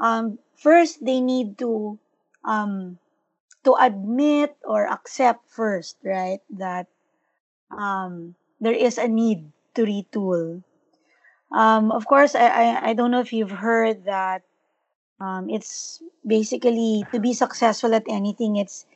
um, 0.01 0.39
first 0.57 1.05
they 1.05 1.21
need 1.21 1.59
to 1.59 1.99
um, 2.47 2.97
to 3.65 3.75
admit 3.79 4.57
or 4.65 4.87
accept 4.87 5.49
first, 5.51 5.97
right, 6.05 6.41
that 6.51 6.87
um, 7.71 8.35
there 8.61 8.75
is 8.75 8.99
a 8.99 9.09
need 9.09 9.53
to 9.75 9.85
retool. 9.85 10.63
Um, 11.53 11.91
of 11.91 12.07
course, 12.07 12.35
I, 12.35 12.47
I 12.47 12.67
I 12.91 12.93
don't 12.95 13.11
know 13.11 13.21
if 13.21 13.33
you've 13.33 13.63
heard 13.63 14.05
that 14.05 14.43
um, 15.21 15.51
it's 15.51 16.03
basically 16.27 17.05
to 17.13 17.19
be 17.19 17.35
successful 17.35 17.95
at 17.95 18.07
anything. 18.09 18.57
It's 18.57 18.87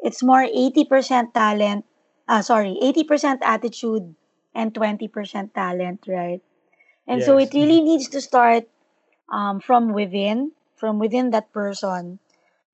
it's 0.00 0.22
more 0.22 0.44
eighty 0.44 0.84
percent 0.84 1.34
talent. 1.34 1.84
Ah, 2.28 2.40
sorry, 2.40 2.76
eighty 2.80 3.04
percent 3.04 3.40
attitude 3.44 4.14
and 4.54 4.74
twenty 4.74 5.08
percent 5.08 5.54
talent, 5.54 6.04
right? 6.06 6.40
And 7.06 7.20
so 7.22 7.36
it 7.36 7.52
really 7.52 7.80
needs 7.80 8.08
to 8.16 8.20
start 8.20 8.64
um, 9.28 9.60
from 9.60 9.92
within, 9.92 10.52
from 10.76 10.98
within 10.98 11.30
that 11.36 11.52
person, 11.52 12.18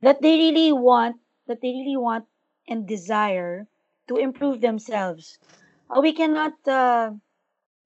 that 0.03 0.23
they 0.23 0.39
really 0.39 0.73
want, 0.73 1.17
that 1.51 1.61
they 1.61 1.75
really 1.75 1.99
want 1.99 2.25
and 2.69 2.87
desire 2.87 3.67
to 4.09 4.17
improve 4.17 4.63
themselves. 4.63 5.39
Uh, 5.91 6.01
we 6.01 6.15
cannot, 6.15 6.55
uh, 6.67 7.11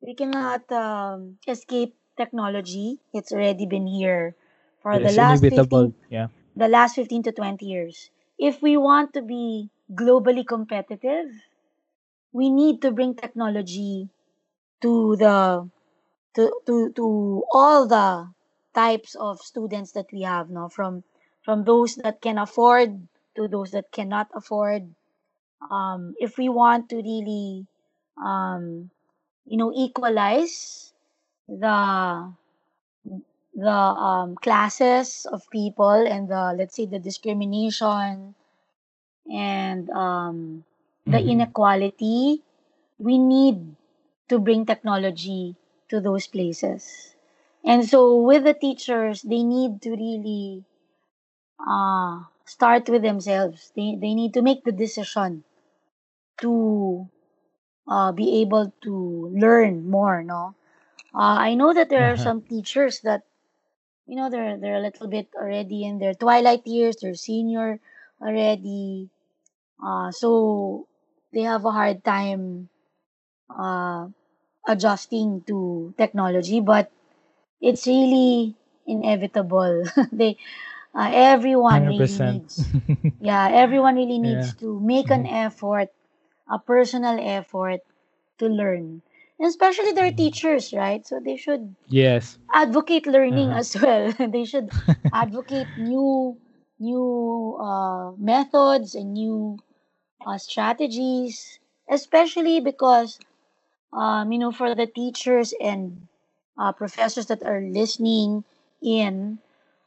we 0.00 0.14
cannot 0.14 0.70
um, 0.70 1.38
escape 1.48 1.96
technology. 2.16 3.00
It's 3.12 3.32
already 3.32 3.66
been 3.66 3.86
here 3.88 4.36
for 4.82 5.00
the 5.00 5.12
last 5.12 5.48
15, 5.48 5.94
yeah 6.10 6.28
the 6.56 6.68
last 6.68 6.94
15 6.94 7.24
to 7.24 7.32
20 7.32 7.66
years. 7.66 8.10
If 8.38 8.62
we 8.62 8.76
want 8.76 9.14
to 9.14 9.22
be 9.22 9.70
globally 9.92 10.46
competitive, 10.46 11.30
we 12.32 12.50
need 12.50 12.82
to 12.82 12.90
bring 12.90 13.14
technology 13.14 14.08
to 14.82 15.16
the 15.16 15.68
to 16.34 16.52
to 16.66 16.92
to 16.92 17.44
all 17.52 17.86
the 17.86 18.28
types 18.74 19.14
of 19.14 19.40
students 19.40 19.92
that 19.92 20.06
we 20.12 20.22
have 20.22 20.50
now 20.50 20.68
from 20.68 21.04
from 21.42 21.64
those 21.64 21.96
that 21.96 22.20
can 22.20 22.38
afford 22.38 23.08
to 23.36 23.48
those 23.48 23.70
that 23.72 23.90
cannot 23.92 24.28
afford 24.34 24.88
um 25.70 26.14
if 26.18 26.38
we 26.38 26.48
want 26.48 26.88
to 26.88 26.96
really 26.96 27.66
um 28.22 28.90
you 29.46 29.56
know 29.56 29.72
equalize 29.74 30.92
the 31.48 32.32
the 33.54 33.80
um 34.08 34.34
classes 34.36 35.26
of 35.30 35.42
people 35.50 36.06
and 36.06 36.28
the 36.28 36.54
let's 36.56 36.76
say 36.76 36.86
the 36.86 36.98
discrimination 36.98 38.34
and 39.30 39.90
um 39.90 40.64
the 41.06 41.18
mm-hmm. 41.18 41.28
inequality 41.30 42.42
we 42.98 43.18
need 43.18 43.76
to 44.28 44.38
bring 44.38 44.64
technology 44.66 45.56
to 45.88 46.00
those 46.00 46.26
places. 46.26 47.14
And 47.64 47.88
so 47.88 48.16
with 48.16 48.44
the 48.44 48.54
teachers, 48.54 49.22
they 49.22 49.42
need 49.42 49.80
to 49.82 49.90
really 49.90 50.64
uh, 51.60 52.20
start 52.44 52.88
with 52.88 53.02
themselves. 53.02 53.72
They, 53.76 53.96
they 54.00 54.14
need 54.14 54.34
to 54.34 54.42
make 54.42 54.64
the 54.64 54.72
decision 54.72 55.44
to 56.40 57.08
uh, 57.88 58.12
be 58.12 58.40
able 58.42 58.72
to 58.82 59.30
learn 59.34 59.88
more, 59.88 60.22
no? 60.22 60.54
Uh, 61.14 61.38
I 61.38 61.54
know 61.54 61.72
that 61.72 61.90
there 61.90 62.10
are 62.10 62.14
uh-huh. 62.14 62.22
some 62.22 62.42
teachers 62.42 63.00
that, 63.00 63.22
you 64.06 64.16
know, 64.16 64.30
they're, 64.30 64.56
they're 64.58 64.76
a 64.76 64.80
little 64.82 65.08
bit 65.08 65.28
already 65.36 65.84
in 65.84 65.98
their 65.98 66.14
twilight 66.14 66.66
years, 66.66 66.96
they're 66.96 67.14
senior 67.14 67.80
already. 68.20 69.08
Uh, 69.82 70.10
so 70.10 70.86
they 71.32 71.42
have 71.42 71.64
a 71.64 71.70
hard 71.70 72.04
time 72.04 72.68
uh, 73.50 74.08
adjusting 74.66 75.42
to 75.46 75.94
technology, 75.96 76.60
but 76.60 76.90
it's 77.60 77.86
really 77.86 78.54
inevitable. 78.86 79.84
they 80.12 80.36
uh, 80.94 81.10
everyone 81.12 81.86
really 81.86 82.18
100%. 82.18 82.18
needs 82.18 82.70
yeah, 83.20 83.48
everyone 83.52 83.96
really 83.96 84.18
Yeah. 84.20 84.20
needs 84.20 84.54
to 84.54 84.80
make 84.80 85.10
an 85.10 85.26
effort, 85.26 85.88
a 86.50 86.58
personal 86.58 87.18
effort 87.20 87.80
to 88.38 88.46
learn. 88.46 89.02
And 89.38 89.48
especially 89.48 89.92
their 89.92 90.12
teachers, 90.12 90.72
right? 90.72 91.06
So 91.06 91.20
they 91.20 91.36
should 91.36 91.74
Yes. 91.88 92.38
advocate 92.52 93.06
learning 93.06 93.52
Uh-huh. 93.52 93.58
as 93.58 93.76
well. 93.80 94.12
they 94.18 94.44
should 94.44 94.72
advocate 95.12 95.68
new 95.76 96.38
new 96.78 97.58
uh, 97.60 98.12
methods 98.18 98.94
and 98.94 99.14
new 99.14 99.58
uh, 100.26 100.38
strategies, 100.38 101.58
especially 101.88 102.60
because 102.60 103.20
um, 103.92 104.32
you 104.32 104.38
know 104.38 104.52
for 104.52 104.74
the 104.74 104.86
teachers 104.86 105.54
and 105.60 106.06
uh, 106.58 106.72
professors 106.72 107.26
that 107.26 107.42
are 107.42 107.60
listening 107.60 108.44
in, 108.82 109.38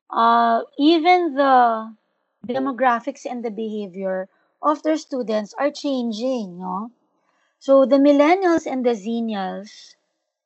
uh, 0.09 0.63
even 0.77 1.35
the 1.35 1.95
demographics 2.47 3.25
and 3.25 3.43
the 3.43 3.51
behavior 3.51 4.29
of 4.61 4.81
their 4.83 4.97
students 4.97 5.53
are 5.57 5.71
changing. 5.71 6.59
No, 6.59 6.91
so 7.59 7.85
the 7.85 7.97
millennials 7.97 8.65
and 8.65 8.85
the 8.85 8.91
zennials 8.95 9.95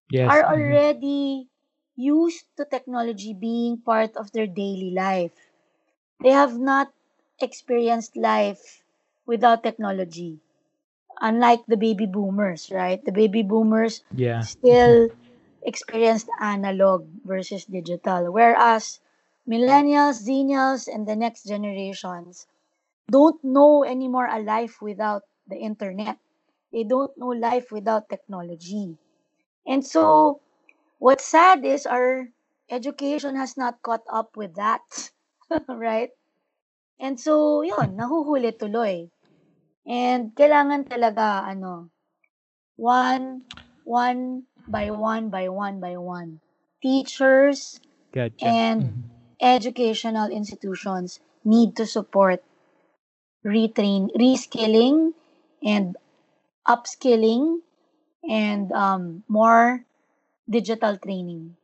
Yes. 0.09 0.33
are 0.33 0.43
mhm. 0.49 0.51
already 0.53 1.49
used 1.95 2.45
to 2.57 2.65
technology 2.65 3.33
being 3.33 3.77
part 3.77 4.15
of 4.17 4.31
their 4.31 4.47
daily 4.47 4.91
life. 4.91 5.51
They 6.21 6.29
have 6.31 6.57
not 6.59 6.93
experienced 7.41 8.15
life 8.15 8.83
without 9.25 9.63
technology. 9.63 10.39
Unlike 11.21 11.65
the 11.67 11.77
baby 11.77 12.05
boomers, 12.05 12.71
right? 12.71 13.03
The 13.03 13.11
baby 13.11 13.43
boomers 13.43 14.03
Yeah. 14.13 14.41
still 14.41 15.09
experienced 15.63 16.29
analog 16.39 17.07
versus 17.25 17.65
digital, 17.65 18.31
whereas 18.31 18.99
millennials, 19.47 20.23
zennials, 20.23 20.87
and 20.87 21.07
the 21.07 21.15
next 21.15 21.43
generations 21.45 22.47
don't 23.09 23.43
know 23.43 23.83
anymore 23.83 24.27
a 24.27 24.39
life 24.39 24.81
without 24.81 25.23
the 25.47 25.57
internet. 25.57 26.17
They 26.71 26.83
don't 26.83 27.11
know 27.17 27.29
life 27.35 27.71
without 27.71 28.09
technology. 28.09 28.97
And 29.67 29.85
so, 29.85 30.41
what's 30.99 31.25
sad 31.25 31.65
is 31.65 31.85
our 31.85 32.29
education 32.69 33.35
has 33.35 33.57
not 33.57 33.81
caught 33.81 34.03
up 34.11 34.37
with 34.37 34.55
that, 34.55 34.81
right? 35.67 36.11
And 36.99 37.19
so, 37.19 37.61
yun, 37.63 37.97
nahuhuli 37.97 38.55
tuloy. 38.57 39.09
And 39.85 40.33
kailangan 40.35 40.87
talaga, 40.89 41.43
ano, 41.49 41.89
one, 42.77 43.43
one 43.83 44.45
by 44.67 44.91
one 44.91 45.29
by 45.29 45.49
one 45.49 45.79
by 45.79 45.97
one. 45.97 46.41
Teachers 46.81 47.79
Gotcha. 48.13 48.45
and 48.45 48.79
Mhm. 48.83 49.20
Educational 49.41 50.29
institutions 50.31 51.19
need 51.43 51.75
to 51.77 51.85
support 51.85 52.43
retrain, 53.45 54.09
reskilling 54.15 55.13
and 55.63 55.95
upskilling 56.67 57.61
and 58.29 58.71
um, 58.71 59.23
more 59.27 59.85
digital 60.49 60.97
training. 60.97 61.57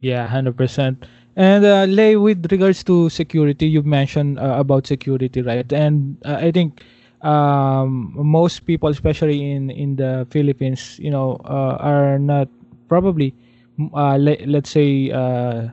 Yeah, 0.00 0.22
100%. 0.22 1.06
And 1.36 1.64
uh, 1.64 1.84
Lei, 1.84 2.16
with 2.16 2.50
regards 2.50 2.82
to 2.84 3.08
security, 3.10 3.68
you 3.68 3.82
mentioned 3.82 4.38
uh, 4.38 4.56
about 4.58 4.86
security, 4.86 5.42
right? 5.42 5.70
And 5.72 6.16
uh, 6.24 6.36
I 6.40 6.50
think 6.50 6.82
um, 7.22 8.12
most 8.16 8.66
people, 8.66 8.88
especially 8.90 9.50
in 9.52 9.70
in 9.70 9.96
the 9.96 10.26
Philippines, 10.30 10.98
you 10.98 11.10
know, 11.10 11.36
uh, 11.44 11.76
are 11.80 12.18
not 12.18 12.48
probably, 12.88 13.34
uh, 13.94 14.16
le- 14.16 14.42
let's 14.46 14.70
say, 14.70 15.10
uh, 15.10 15.68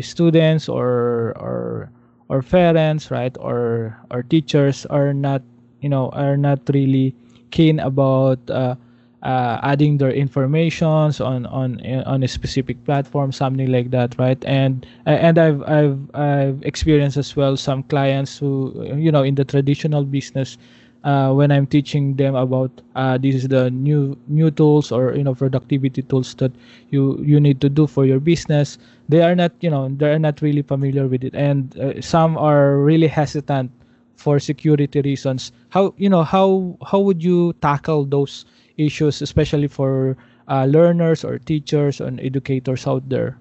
students 0.00 0.68
or 0.68 1.32
or 1.36 1.90
or 2.28 2.42
parents, 2.42 3.10
right, 3.10 3.36
or 3.40 3.98
or 4.10 4.22
teachers 4.22 4.86
are 4.86 5.12
not, 5.12 5.42
you 5.80 5.88
know, 5.88 6.08
are 6.10 6.36
not 6.36 6.60
really 6.72 7.14
keen 7.50 7.78
about. 7.80 8.38
Uh, 8.50 8.76
uh, 9.22 9.60
adding 9.62 9.98
their 9.98 10.10
informations 10.10 11.20
on 11.20 11.46
on 11.46 11.78
on 12.06 12.22
a 12.24 12.28
specific 12.28 12.82
platform 12.84 13.30
something 13.30 13.70
like 13.70 13.90
that 13.90 14.18
right 14.18 14.42
and 14.44 14.84
and 15.06 15.38
I've 15.38 15.62
I've 15.62 15.98
I've 16.14 16.62
experienced 16.64 17.16
as 17.16 17.36
well 17.36 17.56
some 17.56 17.84
clients 17.84 18.38
who 18.38 18.74
you 18.96 19.12
know 19.12 19.22
in 19.22 19.36
the 19.36 19.44
traditional 19.44 20.04
business 20.04 20.58
uh, 21.04 21.32
when 21.32 21.50
I'm 21.50 21.66
teaching 21.66 22.16
them 22.16 22.34
about 22.34 22.70
uh, 22.94 23.18
this 23.18 23.34
is 23.34 23.48
the 23.48 23.70
new 23.70 24.16
new 24.28 24.50
tools 24.50 24.92
or 24.92 25.14
you 25.14 25.24
know 25.24 25.34
productivity 25.34 26.02
tools 26.02 26.34
that 26.36 26.52
you 26.90 27.18
you 27.22 27.40
need 27.40 27.60
to 27.60 27.68
do 27.68 27.86
for 27.86 28.04
your 28.06 28.20
business. 28.20 28.78
They 29.08 29.22
are 29.22 29.34
not 29.34 29.52
you 29.60 29.70
know 29.70 29.88
they 29.88 30.12
are 30.12 30.18
not 30.18 30.42
really 30.42 30.62
familiar 30.62 31.06
with 31.06 31.24
it. 31.24 31.34
And 31.34 31.76
uh, 31.78 32.00
some 32.00 32.36
are 32.38 32.78
really 32.78 33.08
hesitant 33.08 33.70
for 34.16 34.38
security 34.38 35.00
reasons. 35.02 35.52
How 35.70 35.94
you 35.96 36.08
know 36.08 36.22
how 36.24 36.76
how 36.86 37.00
would 37.00 37.22
you 37.22 37.54
tackle 37.60 38.04
those 38.04 38.44
issues 38.76 39.20
especially 39.22 39.68
for 39.68 40.16
uh, 40.48 40.64
learners 40.66 41.24
or 41.24 41.38
teachers 41.38 42.00
and 42.00 42.20
educators 42.20 42.86
out 42.86 43.08
there? 43.08 43.38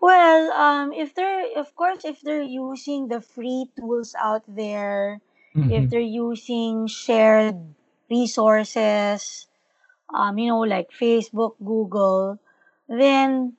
Well, 0.00 0.52
um, 0.52 0.92
if 0.92 1.14
they're, 1.14 1.56
of 1.56 1.74
course, 1.74 2.04
if 2.04 2.20
they're 2.20 2.42
using 2.42 3.08
the 3.08 3.20
free 3.20 3.70
tools 3.78 4.14
out 4.18 4.42
there, 4.46 5.20
if 5.66 5.88
Mhm. 5.88 5.90
they're 5.90 6.00
using 6.00 6.86
shared 6.86 7.56
resources, 8.10 9.46
um, 10.14 10.38
you 10.38 10.48
know, 10.48 10.60
like 10.60 10.90
Facebook, 10.90 11.54
Google, 11.64 12.38
then 12.88 13.56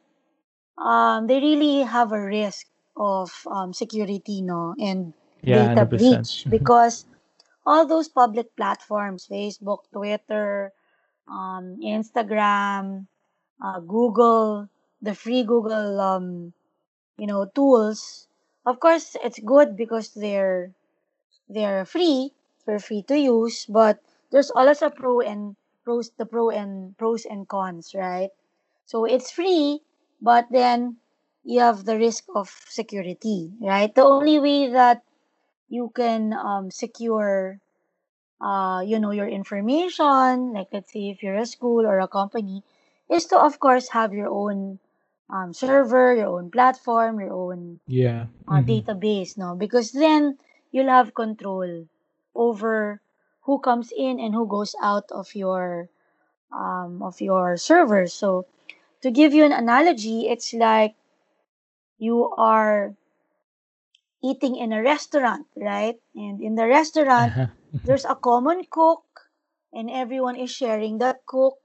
um, 0.77 1.27
they 1.27 1.39
really 1.39 1.81
have 1.83 2.11
a 2.11 2.21
risk 2.21 2.67
of 2.95 3.31
um, 3.47 3.73
security, 3.73 4.41
no, 4.41 4.75
and 4.79 5.13
yeah 5.43 5.59
data 5.59 5.85
100% 5.85 6.25
breach 6.25 6.45
Mhm. 6.45 6.51
because 6.51 7.05
all 7.65 7.85
those 7.85 8.07
public 8.09 8.55
platforms, 8.55 9.27
Facebook, 9.29 9.79
Twitter, 9.93 10.71
um, 11.27 11.77
Instagram, 11.83 13.07
uh, 13.63 13.79
Google, 13.79 14.69
the 15.01 15.15
free 15.15 15.43
Google, 15.43 15.99
um, 15.99 16.53
you 17.17 17.27
know, 17.27 17.45
tools. 17.45 18.27
Of 18.65 18.79
course, 18.79 19.15
it's 19.23 19.39
good 19.39 19.75
because 19.77 20.13
they're 20.13 20.71
they're 21.49 21.85
free, 21.85 22.33
they're 22.65 22.79
free 22.79 23.03
to 23.03 23.17
use, 23.19 23.65
but 23.67 23.99
there's 24.31 24.51
always 24.51 24.81
a 24.81 24.89
pro 24.91 25.21
and 25.21 25.55
pros, 25.83 26.11
the 26.17 26.25
pro 26.25 26.49
and 26.51 26.97
pros 26.97 27.25
and 27.25 27.47
cons, 27.47 27.95
right? 27.95 28.29
So 28.85 29.05
it's 29.05 29.31
free, 29.31 29.81
but 30.21 30.47
then 30.51 30.97
you 31.43 31.61
have 31.61 31.85
the 31.85 31.97
risk 31.97 32.25
of 32.35 32.49
security, 32.69 33.53
right? 33.61 33.93
The 33.93 34.03
only 34.05 34.39
way 34.39 34.69
that 34.71 35.03
you 35.69 35.91
can 35.95 36.33
um, 36.33 36.71
secure 36.71 37.59
uh, 38.41 38.81
you 38.85 38.99
know, 38.99 39.11
your 39.11 39.27
information, 39.27 40.53
like 40.53 40.67
let's 40.71 40.91
say 40.93 41.09
if 41.09 41.23
you're 41.23 41.35
a 41.37 41.45
school 41.45 41.85
or 41.85 41.99
a 41.99 42.07
company, 42.07 42.63
is 43.09 43.25
to 43.27 43.37
of 43.39 43.59
course 43.59 43.89
have 43.89 44.13
your 44.13 44.29
own 44.29 44.79
um, 45.29 45.53
server, 45.53 46.15
your 46.15 46.27
own 46.27 46.51
platform, 46.51 47.19
your 47.19 47.33
own 47.33 47.79
yeah 47.87 48.25
uh, 48.47 48.61
Mhm. 48.61 48.67
database, 48.67 49.37
no? 49.37 49.55
Because 49.55 49.91
then 49.91 50.37
you'll 50.71 50.89
have 50.89 51.13
control 51.15 51.87
over 52.35 53.01
who 53.41 53.59
comes 53.59 53.91
in 53.95 54.19
and 54.19 54.33
who 54.33 54.47
goes 54.47 54.75
out 54.81 55.11
of 55.11 55.35
your 55.35 55.89
um, 56.51 57.01
of 57.03 57.21
your 57.21 57.57
server. 57.57 58.07
So 58.07 58.45
to 59.01 59.11
give 59.11 59.33
you 59.33 59.43
an 59.45 59.51
analogy, 59.53 60.27
it's 60.29 60.53
like 60.53 60.95
you 61.99 62.29
are 62.37 62.95
eating 64.23 64.55
in 64.55 64.71
a 64.73 64.81
restaurant, 64.81 65.47
right? 65.55 65.99
And 66.15 66.41
in 66.41 66.55
the 66.55 66.67
restaurant, 66.67 67.35
Uh-huh. 67.35 67.47
there's 67.85 68.05
a 68.05 68.15
common 68.15 68.65
cook 68.69 69.03
and 69.73 69.89
everyone 69.89 70.35
is 70.35 70.51
sharing 70.51 70.97
that 70.99 71.25
cook. 71.25 71.57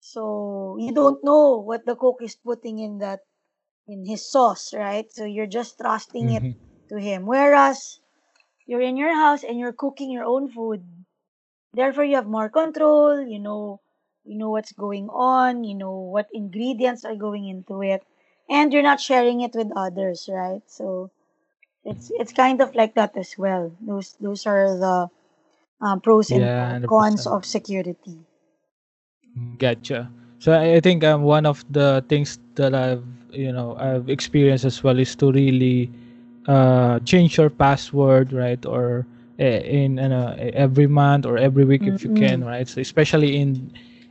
So 0.00 0.76
you 0.78 0.92
don't 0.92 1.22
know 1.24 1.56
what 1.58 1.86
the 1.86 1.96
cook 1.96 2.18
is 2.22 2.36
putting 2.36 2.78
in 2.78 2.98
that 2.98 3.20
in 3.86 4.04
his 4.06 4.28
sauce, 4.30 4.72
right? 4.74 5.10
So 5.12 5.24
you're 5.24 5.46
just 5.50 5.78
trusting 5.78 6.30
it 6.30 6.44
Mhm. 6.44 6.56
to 6.88 6.98
him. 6.98 7.26
Whereas 7.26 8.00
you're 8.66 8.80
in 8.82 8.96
your 8.96 9.14
house 9.14 9.44
and 9.44 9.58
you're 9.58 9.72
cooking 9.72 10.10
your 10.10 10.24
own 10.24 10.48
food. 10.50 10.84
Therefore 11.72 12.04
you 12.04 12.16
have 12.16 12.26
more 12.26 12.48
control, 12.48 13.20
you 13.20 13.38
know 13.38 13.80
you 14.24 14.36
know 14.36 14.50
what's 14.50 14.72
going 14.72 15.08
on, 15.08 15.64
you 15.64 15.74
know 15.74 15.92
what 15.92 16.28
ingredients 16.32 17.04
are 17.04 17.14
going 17.16 17.46
into 17.48 17.82
it, 17.82 18.02
and 18.50 18.72
you're 18.72 18.82
not 18.82 19.00
sharing 19.00 19.40
it 19.40 19.54
with 19.54 19.70
others, 19.76 20.28
right? 20.32 20.62
So 20.66 21.10
it's 21.84 22.10
it's 22.18 22.32
kind 22.32 22.60
of 22.60 22.74
like 22.74 22.94
that 22.94 23.16
as 23.16 23.38
well. 23.38 23.72
Those 23.80 24.16
those 24.20 24.46
are 24.46 24.76
the 24.76 25.10
um, 25.80 26.00
pros 26.00 26.30
and 26.30 26.42
yeah 26.42 26.80
cons 26.86 27.26
of 27.26 27.44
security. 27.44 28.18
Gotcha. 29.58 30.10
So 30.38 30.58
I 30.58 30.80
think 30.80 31.04
um, 31.04 31.22
one 31.22 31.46
of 31.46 31.64
the 31.70 32.04
things 32.08 32.38
that 32.56 32.74
I've 32.74 33.04
you 33.30 33.52
know 33.52 33.76
I've 33.76 34.08
experienced 34.08 34.64
as 34.64 34.82
well 34.82 34.98
is 34.98 35.14
to 35.16 35.32
really 35.32 35.90
uh, 36.46 36.98
change 37.00 37.36
your 37.38 37.50
password, 37.50 38.32
right? 38.32 38.64
Or 38.66 39.06
uh, 39.38 39.44
in 39.44 39.98
you 39.98 40.08
know, 40.08 40.34
every 40.38 40.86
month 40.86 41.26
or 41.26 41.38
every 41.38 41.64
week 41.64 41.86
if 41.86 42.04
you 42.04 42.10
can, 42.10 42.44
right? 42.44 42.68
So 42.68 42.80
especially 42.80 43.36
in 43.36 43.70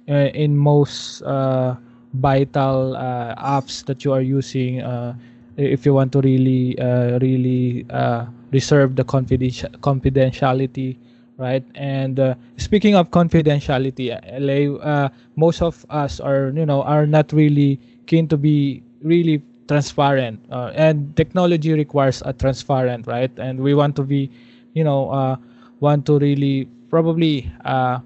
uh, 0.10 0.30
in 0.34 0.56
most 0.58 1.22
uh, 1.24 1.76
vital 2.14 2.96
uh, 2.96 3.36
apps 3.36 3.86
that 3.86 4.04
you 4.04 4.14
are 4.14 4.22
using 4.22 4.82
uh, 4.82 5.14
if 5.58 5.86
you 5.86 5.94
want 5.94 6.12
to 6.14 6.22
really 6.22 6.78
uh, 6.80 7.20
really 7.20 7.86
uh, 7.90 8.26
reserve 8.52 8.96
the 8.96 9.04
confidenti- 9.04 9.70
confidentiality 9.80 10.98
right 11.38 11.64
and 11.76 12.20
uh, 12.20 12.34
speaking 12.58 12.96
of 12.96 13.10
confidentiality 13.12 14.12
Lei, 14.40 14.68
uh, 14.68 15.10
most 15.36 15.62
of 15.62 15.86
us 15.90 16.20
are 16.20 16.52
you 16.56 16.66
know 16.66 16.82
are 16.84 17.06
not 17.06 17.32
really 17.34 17.80
keen 18.06 18.28
to 18.28 18.38
be 18.38 18.84
really 19.02 19.42
transparent 19.68 20.40
uh, 20.52 20.72
and 20.76 21.16
technology 21.16 21.74
requires 21.74 22.22
a 22.26 22.34
transparent 22.34 23.08
right? 23.08 23.32
And 23.38 23.60
we 23.60 23.74
want 23.74 23.96
to 23.98 24.04
be 24.04 24.30
you 24.74 24.84
know 24.84 25.10
uh, 25.12 25.36
want 25.80 26.06
to 26.08 26.20
really 26.20 26.68
probably 26.90 27.52
uh, 27.66 28.00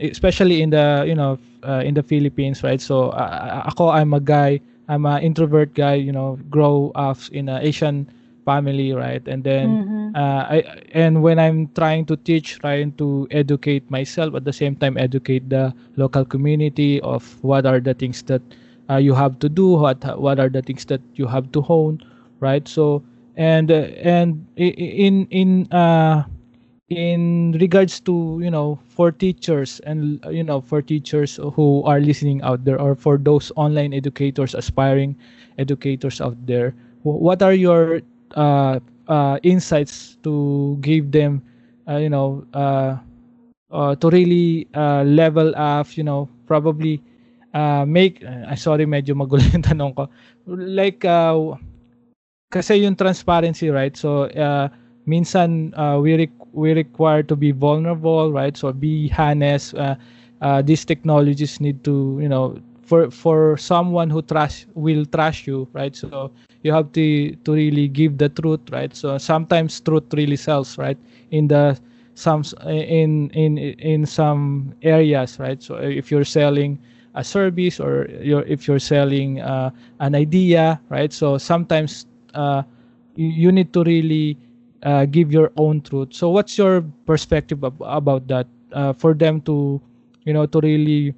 especially 0.00 0.62
in 0.62 0.70
the 0.70 1.04
you 1.06 1.14
know 1.14 1.38
uh, 1.66 1.82
in 1.84 1.94
the 1.94 2.02
Philippines 2.02 2.62
right? 2.62 2.80
So 2.80 3.10
uh, 3.10 3.64
ako 3.66 3.88
I'm 3.90 4.12
a 4.14 4.20
guy 4.20 4.60
I'm 4.88 5.06
an 5.06 5.22
introvert 5.22 5.74
guy 5.74 5.94
you 5.94 6.12
know 6.12 6.38
grow 6.50 6.92
up 6.94 7.18
in 7.32 7.48
an 7.48 7.62
Asian 7.62 8.06
family 8.44 8.92
right? 8.92 9.22
And 9.26 9.42
then 9.44 9.78
Mm-hmm. 9.78 10.12
uh, 10.14 10.60
I 10.60 10.64
and 10.92 11.22
when 11.22 11.38
I'm 11.38 11.68
trying 11.74 12.04
to 12.06 12.16
teach 12.16 12.58
trying 12.58 12.92
to 12.98 13.26
educate 13.30 13.88
myself 13.90 14.34
at 14.34 14.44
the 14.44 14.52
same 14.52 14.76
time 14.76 14.96
educate 14.96 15.48
the 15.48 15.72
local 15.96 16.24
community 16.24 17.00
of 17.00 17.24
what 17.42 17.66
are 17.66 17.80
the 17.80 17.94
things 17.94 18.22
that 18.24 18.42
uh, 18.90 18.96
you 18.96 19.14
have 19.14 19.38
to 19.40 19.48
do 19.48 19.68
what 19.72 20.02
what 20.20 20.38
are 20.38 20.48
the 20.48 20.62
things 20.62 20.84
that 20.86 21.00
you 21.14 21.26
have 21.26 21.50
to 21.52 21.60
hone 21.60 22.00
right? 22.40 22.66
So 22.68 23.02
and 23.36 23.70
uh, 23.70 23.90
and 24.02 24.46
in 24.56 25.26
in 25.30 25.70
uh 25.72 26.24
in 26.88 27.52
regards 27.60 27.98
to 28.00 28.38
you 28.42 28.50
know 28.50 28.78
for 28.88 29.10
teachers 29.10 29.80
and 29.80 30.22
you 30.30 30.44
know 30.44 30.60
for 30.60 30.80
teachers 30.80 31.40
who 31.54 31.82
are 31.82 31.98
listening 32.00 32.40
out 32.42 32.64
there 32.64 32.80
or 32.80 32.94
for 32.94 33.18
those 33.18 33.50
online 33.56 33.92
educators 33.92 34.54
aspiring 34.54 35.16
educators 35.58 36.20
out 36.20 36.36
there 36.46 36.74
what 37.02 37.42
are 37.42 37.54
your 37.54 38.00
uh, 38.36 38.78
uh, 39.08 39.38
insights 39.42 40.16
to 40.22 40.78
give 40.80 41.10
them 41.10 41.42
uh, 41.88 41.96
you 41.96 42.08
know 42.08 42.46
uh, 42.54 42.96
uh, 43.70 43.94
to 43.96 44.10
really 44.10 44.66
uh, 44.74 45.02
level 45.04 45.54
up 45.56 45.96
you 45.96 46.04
know 46.04 46.28
probably 46.46 47.02
uh, 47.56 47.84
make 47.88 48.20
uh, 48.20 48.52
sorry 48.56 48.84
medyo 48.84 49.16
magulo 49.16 49.40
yung 49.56 49.64
tanong 49.64 49.96
ko. 49.96 50.04
Like 50.46 51.00
uh, 51.08 51.56
kasi 52.50 52.84
yung 52.84 52.96
transparency 52.96 53.70
right? 53.70 53.96
So 53.96 54.28
uh, 54.36 54.68
minsan 55.06 55.72
uh, 55.76 55.98
we 56.00 56.16
re- 56.26 56.44
we 56.52 56.72
require 56.72 57.22
to 57.24 57.36
be 57.36 57.50
vulnerable 57.52 58.32
right? 58.32 58.56
So 58.56 58.72
be 58.72 59.10
honest. 59.18 59.74
Uh, 59.74 59.96
uh, 60.42 60.60
these 60.62 60.84
technologies 60.84 61.60
need 61.60 61.82
to 61.84 62.18
you 62.20 62.28
know 62.28 62.60
for 62.82 63.10
for 63.10 63.56
someone 63.56 64.10
who 64.10 64.22
trust 64.22 64.66
will 64.74 65.04
trust 65.06 65.46
you 65.46 65.68
right? 65.72 65.94
So 65.96 66.30
you 66.62 66.72
have 66.72 66.92
to 66.92 67.34
to 67.34 67.50
really 67.52 67.88
give 67.88 68.18
the 68.18 68.28
truth 68.28 68.60
right? 68.70 68.94
So 68.94 69.18
sometimes 69.18 69.80
truth 69.80 70.06
really 70.14 70.36
sells 70.36 70.78
right? 70.78 70.98
In 71.30 71.48
the 71.48 71.78
some 72.14 72.44
in 72.68 73.30
in 73.32 73.58
in 73.58 74.06
some 74.06 74.74
areas 74.82 75.38
right? 75.40 75.60
So 75.62 75.76
if 75.76 76.10
you're 76.10 76.24
selling 76.28 76.78
a 77.16 77.24
service 77.24 77.80
or 77.80 78.04
if 78.46 78.68
you're 78.68 78.78
selling 78.82 79.40
uh, 79.40 79.70
an 80.00 80.14
idea 80.14 80.80
right? 80.88 81.12
So 81.12 81.38
sometimes 81.38 82.06
uh, 82.34 82.62
you, 83.16 83.28
you 83.28 83.52
need 83.52 83.72
to 83.74 83.84
really 83.84 84.38
uh, 84.82 85.06
give 85.06 85.32
your 85.32 85.52
own 85.56 85.80
truth. 85.80 86.12
So 86.12 86.30
what's 86.30 86.58
your 86.58 86.82
perspective 87.06 87.64
ab- 87.64 87.82
about 87.82 88.28
that 88.28 88.46
uh, 88.72 88.92
for 88.92 89.14
them 89.14 89.40
to 89.42 89.80
you 90.24 90.32
know 90.34 90.46
to 90.46 90.60
really 90.60 91.14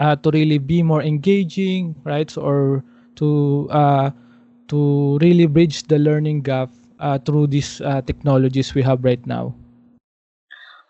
uh, 0.00 0.16
to 0.16 0.30
really 0.30 0.58
be 0.58 0.82
more 0.82 1.02
engaging 1.02 1.94
right? 2.04 2.30
So, 2.30 2.42
or 2.42 2.84
to 3.16 3.68
uh, 3.70 4.10
to 4.68 5.18
really 5.20 5.46
bridge 5.46 5.84
the 5.84 5.98
learning 5.98 6.42
gap 6.42 6.70
through 7.24 7.46
these 7.48 7.78
technologies 8.06 8.74
we 8.74 8.82
have 8.82 9.04
right 9.04 9.24
now 9.26 9.54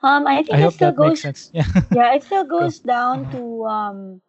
Um, 0.02 0.26
I 0.26 0.42
think 0.42 0.60
i 0.60 0.62
it 0.62 0.72
still 0.72 0.92
goes. 0.92 1.28
yeah 1.52 1.64
Yeah, 1.90 2.14
it 2.14 2.22
still 2.24 2.44
goes 2.44 2.80
down 2.80 3.28
to 3.30 3.64
um, 3.66 4.22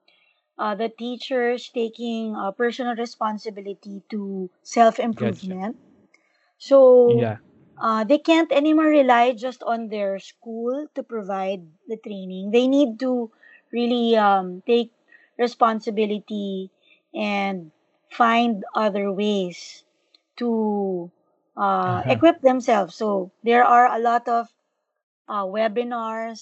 uh, 0.58 0.76
the 0.76 0.90
teachers 0.90 1.70
taking 1.74 2.36
uh, 2.36 2.52
personal 2.52 2.96
responsibility 2.96 4.02
to 4.10 4.50
self 4.64 5.00
gotcha 5.16 5.56
improvement. 5.58 5.78
So 6.58 6.80
yeah 7.06 7.38
uh, 7.82 8.04
they 8.04 8.18
can't 8.20 8.52
anymore 8.52 8.88
rely 8.92 9.34
just 9.34 9.64
on 9.64 9.90
their 9.90 10.20
school 10.20 10.88
to 10.96 11.04
provide 11.04 11.68
the 11.88 11.98
training. 11.98 12.52
They 12.52 12.68
need 12.68 13.00
to 13.00 13.32
really 13.72 14.16
um, 14.18 14.62
take 14.66 14.92
responsibility 15.38 16.70
and 17.14 17.72
find 18.10 18.64
other 18.76 19.12
ways 19.12 19.84
to 20.38 21.12
uh, 21.58 22.04
uh-huh 22.04 22.08
equip 22.08 22.42
themselves. 22.42 22.96
So 22.96 23.32
there 23.44 23.64
are 23.64 23.88
a 23.94 24.00
lot 24.00 24.28
of 24.28 24.50
uh, 25.30 25.46
webinars, 25.46 26.42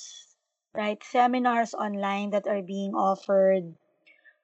right? 0.73 0.97
Seminars 1.03 1.75
online 1.75 2.31
that 2.31 2.47
are 2.47 2.63
being 2.63 2.95
offered. 2.95 3.75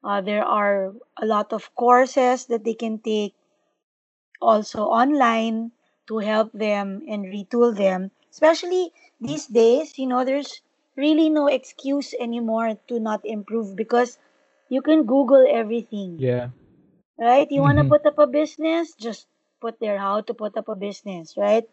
Uh, 0.03 0.19
there 0.21 0.43
are 0.43 0.93
a 1.17 1.25
lot 1.25 1.53
of 1.53 1.73
courses 1.75 2.45
that 2.47 2.63
they 2.63 2.75
can 2.75 2.99
take 2.99 3.33
also 4.41 4.83
online 4.83 5.71
to 6.07 6.19
help 6.19 6.51
them 6.51 7.01
and 7.07 7.25
retool 7.25 7.71
them. 7.71 8.11
Especially 8.29 8.91
these 9.21 9.47
days, 9.47 9.97
you 9.97 10.05
know, 10.05 10.25
there's 10.25 10.61
really 10.97 11.29
no 11.29 11.47
excuse 11.47 12.13
anymore 12.19 12.75
to 12.89 12.99
not 12.99 13.21
improve 13.23 13.75
because 13.75 14.19
you 14.67 14.81
can 14.81 15.05
Google 15.05 15.47
everything, 15.47 16.19
yeah 16.19 16.49
right? 17.17 17.49
You 17.51 17.61
want 17.61 17.77
to 17.77 17.83
mm-hmm. 17.83 17.93
put 17.93 18.05
up 18.05 18.19
a 18.19 18.27
business, 18.27 18.93
just 18.99 19.27
put 19.61 19.79
there 19.79 19.97
how 19.97 20.21
to 20.21 20.33
put 20.33 20.57
up 20.57 20.67
a 20.67 20.75
business, 20.75 21.35
right? 21.37 21.63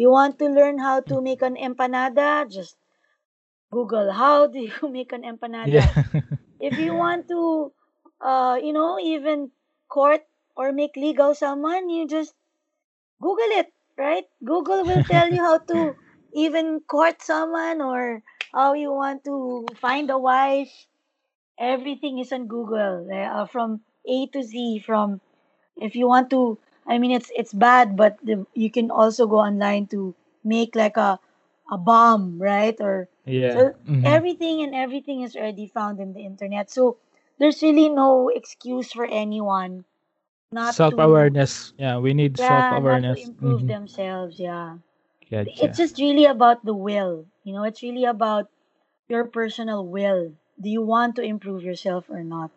You 0.00 0.10
want 0.10 0.38
to 0.40 0.46
learn 0.58 0.78
how 0.78 1.00
to 1.10 1.20
make 1.20 1.42
an 1.42 1.56
empanada, 1.56 2.28
just 2.58 2.76
Google 3.70 4.12
how 4.12 4.46
do 4.46 4.60
you 4.60 4.88
make 4.98 5.12
an 5.12 5.22
yeah 5.64 5.88
empanada. 5.92 5.96
If 6.60 6.78
you 6.78 6.94
want 7.04 7.28
to, 7.28 7.72
uh, 8.20 8.58
you 8.62 8.72
know, 8.72 8.98
even 9.00 9.50
court 9.88 10.22
or 10.56 10.72
make 10.72 10.96
legal 10.96 11.34
someone, 11.34 11.88
you 11.90 12.06
just 12.06 12.34
Google 13.20 13.52
it, 13.62 13.72
right? 13.96 14.24
Google 14.44 14.84
will 14.84 15.02
tell 15.02 15.28
you 15.30 15.40
how 15.42 15.58
to 15.72 15.96
even 16.34 16.80
court 16.80 17.22
someone 17.22 17.80
or 17.80 18.22
how 18.52 18.74
you 18.74 18.92
want 18.92 19.24
to 19.24 19.66
find 19.80 20.10
a 20.10 20.18
wife. 20.18 20.72
Everything 21.58 22.18
is 22.18 22.32
on 22.32 22.46
Google, 22.48 23.08
uh, 23.12 23.46
from 23.46 23.82
A 24.06 24.26
to 24.28 24.42
Z. 24.42 24.80
From 24.86 25.20
if 25.76 25.94
you 25.96 26.08
want 26.08 26.30
to, 26.30 26.58
I 26.86 26.98
mean, 26.98 27.10
it's 27.12 27.30
it's 27.36 27.52
bad, 27.52 27.96
but 27.96 28.18
the, 28.22 28.46
you 28.54 28.70
can 28.70 28.90
also 28.90 29.26
go 29.26 29.38
online 29.38 29.86
to 29.88 30.14
make 30.44 30.74
like 30.74 30.96
a 30.96 31.18
a 31.70 31.78
bomb, 31.78 32.40
right? 32.40 32.76
Or 32.80 33.08
yeah 33.26 33.52
so 33.54 33.62
mm-hmm. 33.86 34.06
everything 34.06 34.62
and 34.62 34.74
everything 34.74 35.22
is 35.22 35.36
already 35.36 35.66
found 35.66 36.00
in 36.00 36.12
the 36.12 36.20
internet. 36.20 36.70
So 36.70 36.96
there's 37.38 37.62
really 37.62 37.88
no 37.88 38.28
excuse 38.28 38.92
for 38.92 39.06
anyone 39.06 39.84
not 40.52 40.74
self 40.74 40.94
awareness. 40.98 41.72
yeah 41.78 41.96
we 41.96 42.12
need 42.12 42.36
self 42.36 42.50
yeah, 42.50 42.70
to 42.70 42.76
awareness 42.76 43.22
improve 43.26 43.58
mm-hmm. 43.58 43.68
themselves. 43.68 44.40
Yeah. 44.40 44.78
It's 45.30 45.78
just 45.78 45.98
really 45.98 46.24
about 46.24 46.64
the 46.64 46.74
will. 46.74 47.24
You 47.44 47.54
know, 47.54 47.62
it's 47.62 47.82
really 47.82 48.04
about 48.04 48.50
your 49.08 49.24
personal 49.24 49.86
will. 49.86 50.32
Do 50.60 50.68
you 50.68 50.82
want 50.82 51.14
to 51.16 51.22
improve 51.22 51.62
yourself 51.62 52.10
or 52.10 52.24
not? 52.24 52.50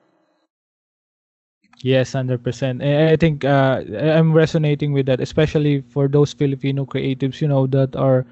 Yes, 1.81 2.13
hundred 2.13 2.43
percent. 2.43 2.81
I 2.81 3.17
think 3.17 3.43
uh, 3.43 3.81
I'm 3.91 4.31
resonating 4.31 4.93
with 4.93 5.05
that, 5.07 5.19
especially 5.19 5.83
for 5.89 6.07
those 6.07 6.31
Filipino 6.33 6.85
creatives, 6.85 7.41
you 7.41 7.47
know, 7.47 7.67
that 7.67 7.95
are 7.95 8.25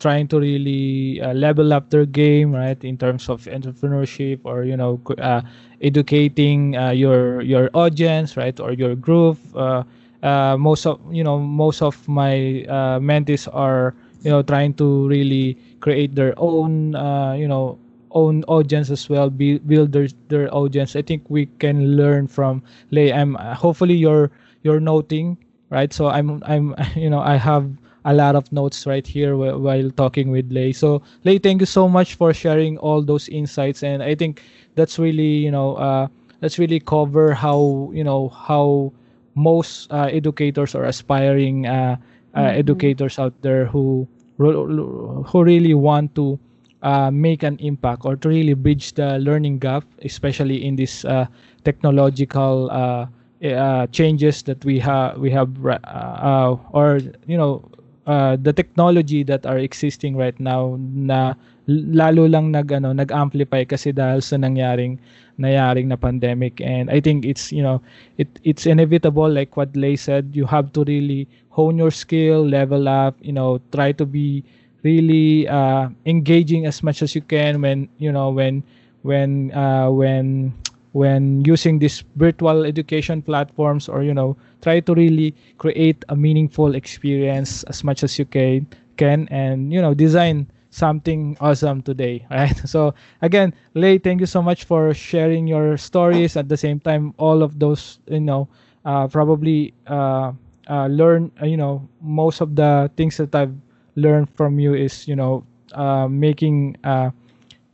trying 0.00 0.28
to 0.28 0.40
really 0.40 1.20
uh, 1.20 1.32
level 1.32 1.72
up 1.72 1.88
their 1.90 2.04
game, 2.04 2.52
right, 2.52 2.76
in 2.84 2.98
terms 2.98 3.28
of 3.28 3.44
entrepreneurship 3.44 4.40
or 4.44 4.64
you 4.64 4.76
know, 4.76 5.00
uh, 5.18 5.40
educating 5.80 6.76
uh, 6.76 6.90
your 6.90 7.40
your 7.40 7.70
audience, 7.72 8.36
right, 8.36 8.58
or 8.60 8.72
your 8.72 8.94
group. 8.94 9.38
Uh, 9.54 9.82
uh, 10.22 10.56
most 10.58 10.84
of 10.84 11.00
you 11.10 11.24
know, 11.24 11.38
most 11.38 11.80
of 11.80 11.96
my 12.06 12.66
mentees 13.00 13.48
are 13.48 13.94
you 14.22 14.30
know 14.30 14.42
trying 14.42 14.74
to 14.74 15.08
really 15.08 15.56
create 15.80 16.14
their 16.14 16.34
own, 16.36 16.92
you 17.40 17.48
know, 17.48 17.78
own 18.12 18.44
audience 18.44 18.90
as 18.90 19.08
well 19.08 19.30
build, 19.30 19.66
build 19.66 19.92
their, 19.92 20.08
their 20.28 20.52
audience. 20.54 20.96
I 20.96 21.02
think 21.02 21.28
we 21.28 21.46
can 21.58 21.96
learn 21.96 22.26
from 22.26 22.62
Lei. 22.90 23.12
I'm 23.12 23.34
hopefully 23.34 23.94
you're 23.94 24.30
you're 24.62 24.80
noting 24.80 25.38
right? 25.70 25.92
So 25.92 26.08
i'm 26.08 26.42
i'm 26.46 26.74
you 26.96 27.08
know 27.10 27.20
i 27.20 27.36
have 27.36 27.68
a 28.04 28.14
lot 28.14 28.34
of 28.36 28.50
notes 28.52 28.86
right 28.86 29.06
here 29.06 29.36
while, 29.36 29.58
while 29.60 29.90
talking 29.90 30.30
with 30.30 30.50
Lei. 30.52 30.72
So 30.72 31.02
Lei 31.24 31.38
thank 31.38 31.60
you 31.60 31.66
so 31.66 31.88
much 31.88 32.14
for 32.14 32.32
sharing 32.32 32.78
all 32.78 33.02
those 33.02 33.28
insights. 33.28 33.82
And 33.82 34.02
i 34.02 34.14
think 34.14 34.42
that's 34.74 34.98
really 34.98 35.42
you 35.44 35.50
know 35.50 35.74
uh 35.76 36.08
that's 36.40 36.58
really 36.58 36.80
cover 36.80 37.34
how 37.34 37.90
you 37.92 38.04
know 38.04 38.28
how 38.28 38.92
most 39.34 39.90
uh, 39.92 40.08
educators 40.10 40.74
or 40.74 40.84
aspiring 40.84 41.66
uh, 41.66 41.96
uh, 42.34 42.40
Mm-hmm. 42.40 42.54
educators 42.54 43.18
out 43.18 43.34
there 43.42 43.66
who 43.66 44.06
who 44.38 45.42
really 45.42 45.74
want 45.74 46.14
to 46.14 46.38
uh, 46.82 47.10
make 47.10 47.42
an 47.42 47.56
impact 47.60 48.04
or 48.04 48.16
to 48.16 48.28
really 48.28 48.54
bridge 48.54 48.94
the 48.94 49.18
learning 49.18 49.58
gap, 49.58 49.84
especially 50.02 50.64
in 50.64 50.76
this 50.76 51.04
uh, 51.04 51.26
technological 51.64 52.70
uh, 52.70 53.06
uh, 53.44 53.86
changes 53.88 54.42
that 54.42 54.64
we 54.64 54.78
have 54.78 55.18
we 55.18 55.30
have 55.30 55.48
uh, 55.64 55.78
uh, 55.84 56.56
or 56.72 57.00
you 57.26 57.36
know 57.36 57.64
uh, 58.06 58.36
the 58.36 58.52
technology 58.52 59.22
that 59.22 59.46
are 59.46 59.58
existing 59.58 60.16
right 60.16 60.38
now 60.40 60.76
na 60.80 61.34
lalo 61.68 62.26
lang 62.26 62.50
nag 62.50 62.72
ano 62.72 62.92
nag-amplify 62.92 63.62
kasi 63.64 63.92
dahil 63.92 64.18
sa 64.20 64.36
nangyaring 64.36 64.98
nanyaring 65.40 65.88
na 65.88 65.96
pandemic. 65.96 66.60
And 66.60 66.90
I 66.90 67.00
think 67.00 67.24
it's 67.24 67.52
you 67.52 67.62
know 67.62 67.80
it 68.18 68.28
it's 68.44 68.66
inevitable 68.66 69.28
like 69.30 69.56
what 69.56 69.72
Lay 69.76 69.96
said 69.96 70.34
you 70.36 70.44
have 70.44 70.72
to 70.76 70.84
really 70.84 71.28
hone 71.50 71.78
your 71.78 71.90
skill 71.90 72.44
level 72.46 72.86
up 72.88 73.16
you 73.20 73.32
know 73.32 73.60
try 73.72 73.92
to 73.96 74.04
be 74.06 74.44
really 74.82 75.48
uh, 75.48 75.88
engaging 76.06 76.66
as 76.66 76.82
much 76.82 77.02
as 77.02 77.14
you 77.14 77.20
can 77.22 77.60
when 77.60 77.88
you 77.98 78.12
know 78.12 78.30
when 78.30 78.62
when 79.02 79.52
uh, 79.52 79.90
when 79.90 80.52
when 80.92 81.44
using 81.44 81.78
these 81.78 82.02
virtual 82.16 82.64
education 82.64 83.22
platforms 83.22 83.88
or 83.88 84.02
you 84.02 84.14
know 84.14 84.36
try 84.62 84.80
to 84.80 84.94
really 84.94 85.34
create 85.58 86.04
a 86.08 86.16
meaningful 86.16 86.74
experience 86.74 87.62
as 87.64 87.84
much 87.84 88.02
as 88.02 88.18
you 88.18 88.24
can 88.24 88.66
can 88.96 89.28
and 89.30 89.72
you 89.72 89.80
know 89.80 89.94
design 89.94 90.46
something 90.70 91.36
awesome 91.40 91.82
today 91.82 92.24
right? 92.30 92.56
So 92.66 92.94
again 93.22 93.54
Lei 93.74 93.98
thank 93.98 94.20
you 94.20 94.26
so 94.26 94.42
much 94.42 94.64
for 94.64 94.92
sharing 94.94 95.46
your 95.46 95.76
stories. 95.76 96.36
At 96.36 96.48
the 96.48 96.56
same 96.56 96.80
time 96.80 97.14
all 97.18 97.42
of 97.42 97.58
those 97.58 98.00
you 98.08 98.20
know 98.20 98.48
uh, 98.84 99.06
probably 99.08 99.74
uh, 99.86 100.32
uh, 100.68 100.86
learn 100.86 101.30
uh, 101.40 101.46
you 101.46 101.56
know 101.56 101.88
most 102.00 102.40
of 102.40 102.54
the 102.56 102.90
things 102.96 103.16
that 103.16 103.34
i've 103.34 103.54
learned 103.96 104.28
from 104.30 104.58
you 104.58 104.74
is 104.74 105.06
you 105.08 105.16
know 105.16 105.44
uh, 105.74 106.08
making 106.08 106.76
uh, 106.84 107.10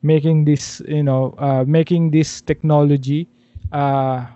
making 0.02 0.44
this 0.44 0.80
you 0.88 1.02
know 1.02 1.34
uh, 1.38 1.64
making 1.66 2.10
this 2.10 2.40
technology 2.42 3.28
uh, 3.72 4.26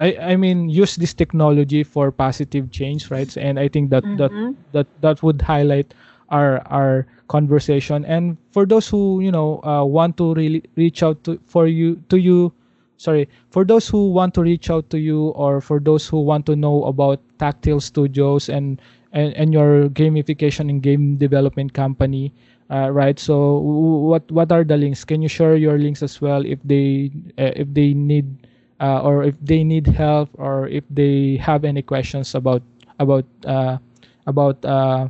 I, 0.00 0.16
I 0.20 0.36
mean 0.36 0.68
use 0.68 0.96
this 0.96 1.14
technology 1.14 1.82
for 1.84 2.10
positive 2.10 2.70
change 2.70 3.10
right 3.10 3.34
and 3.36 3.58
i 3.58 3.68
think 3.68 3.90
that 3.90 4.04
Mm-hmm. 4.04 4.16
that 4.16 4.32
that 4.72 4.86
that 5.00 5.22
would 5.22 5.42
highlight 5.42 5.94
our 6.30 6.60
our 6.66 7.06
conversation 7.28 8.04
and 8.04 8.36
for 8.50 8.66
those 8.66 8.88
who 8.88 9.20
you 9.20 9.30
know 9.30 9.60
uh, 9.64 9.84
want 9.84 10.16
to 10.18 10.34
really 10.34 10.62
reach 10.76 11.02
out 11.02 11.22
to 11.24 11.38
for 11.46 11.66
you 11.66 11.96
to 12.08 12.16
you 12.18 12.52
sorry 12.96 13.28
for 13.50 13.64
those 13.64 13.88
who 13.88 14.10
want 14.10 14.34
to 14.34 14.42
reach 14.42 14.70
out 14.70 14.88
to 14.90 14.98
you 14.98 15.28
or 15.36 15.60
for 15.60 15.80
those 15.80 16.08
who 16.08 16.20
want 16.20 16.46
to 16.46 16.56
know 16.56 16.84
about 16.84 17.20
Taktyl 17.38 17.80
Studios 17.82 18.48
and 18.48 18.80
and, 19.12 19.32
and 19.34 19.52
your 19.52 19.88
gamification 19.90 20.68
and 20.68 20.82
game 20.82 21.16
development 21.16 21.72
company 21.72 22.32
uh, 22.70 22.90
right 22.90 23.18
so 23.18 23.58
what 23.58 24.30
what 24.30 24.50
are 24.50 24.64
the 24.64 24.76
links 24.76 25.04
can 25.04 25.22
you 25.22 25.28
share 25.28 25.56
your 25.56 25.78
links 25.78 26.02
as 26.02 26.20
well 26.20 26.44
if 26.44 26.58
they 26.64 27.10
uh, 27.38 27.52
if 27.54 27.66
they 27.72 27.94
need 27.94 28.46
uh, 28.80 29.00
or 29.00 29.24
if 29.24 29.34
they 29.40 29.64
need 29.64 29.86
help 29.86 30.28
or 30.34 30.68
if 30.68 30.84
they 30.90 31.36
have 31.36 31.64
any 31.64 31.82
questions 31.82 32.34
about 32.34 32.62
about 32.98 33.24
uh, 33.46 33.78
about 34.26 34.62
uh, 34.64 35.08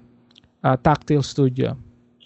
uh, 0.64 0.76
Taktyl 0.78 1.24
Studio 1.24 1.76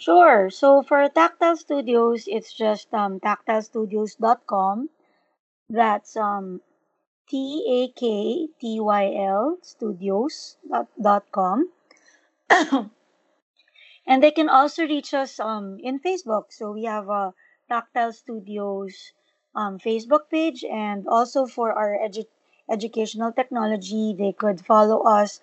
Sure. 0.00 0.48
So 0.48 0.80
for 0.82 1.06
Taktyl 1.12 1.58
Studios, 1.58 2.24
it's 2.26 2.54
just 2.56 2.88
um, 2.94 3.20
taktylstudios.com. 3.20 4.88
That's 5.68 6.16
um, 6.16 6.62
T 7.30 7.62
A 7.62 7.88
K 7.94 8.48
T 8.60 8.80
Y 8.80 9.14
L 9.14 9.56
studios 9.62 10.56
dot, 10.68 10.88
dot 11.00 11.24
com. 11.30 11.70
and 14.06 14.20
they 14.20 14.32
can 14.32 14.48
also 14.48 14.82
reach 14.82 15.14
us 15.14 15.38
um, 15.38 15.78
in 15.78 16.00
Facebook. 16.00 16.50
So 16.50 16.72
we 16.72 16.84
have 16.84 17.08
a 17.08 17.32
Taktyl 17.70 18.12
Studios 18.12 19.12
um, 19.54 19.78
Facebook 19.78 20.26
page, 20.28 20.64
and 20.64 21.06
also 21.06 21.46
for 21.46 21.72
our 21.72 21.96
edu- 22.02 22.26
educational 22.68 23.30
technology, 23.30 24.12
they 24.18 24.32
could 24.32 24.66
follow 24.66 25.02
us 25.06 25.40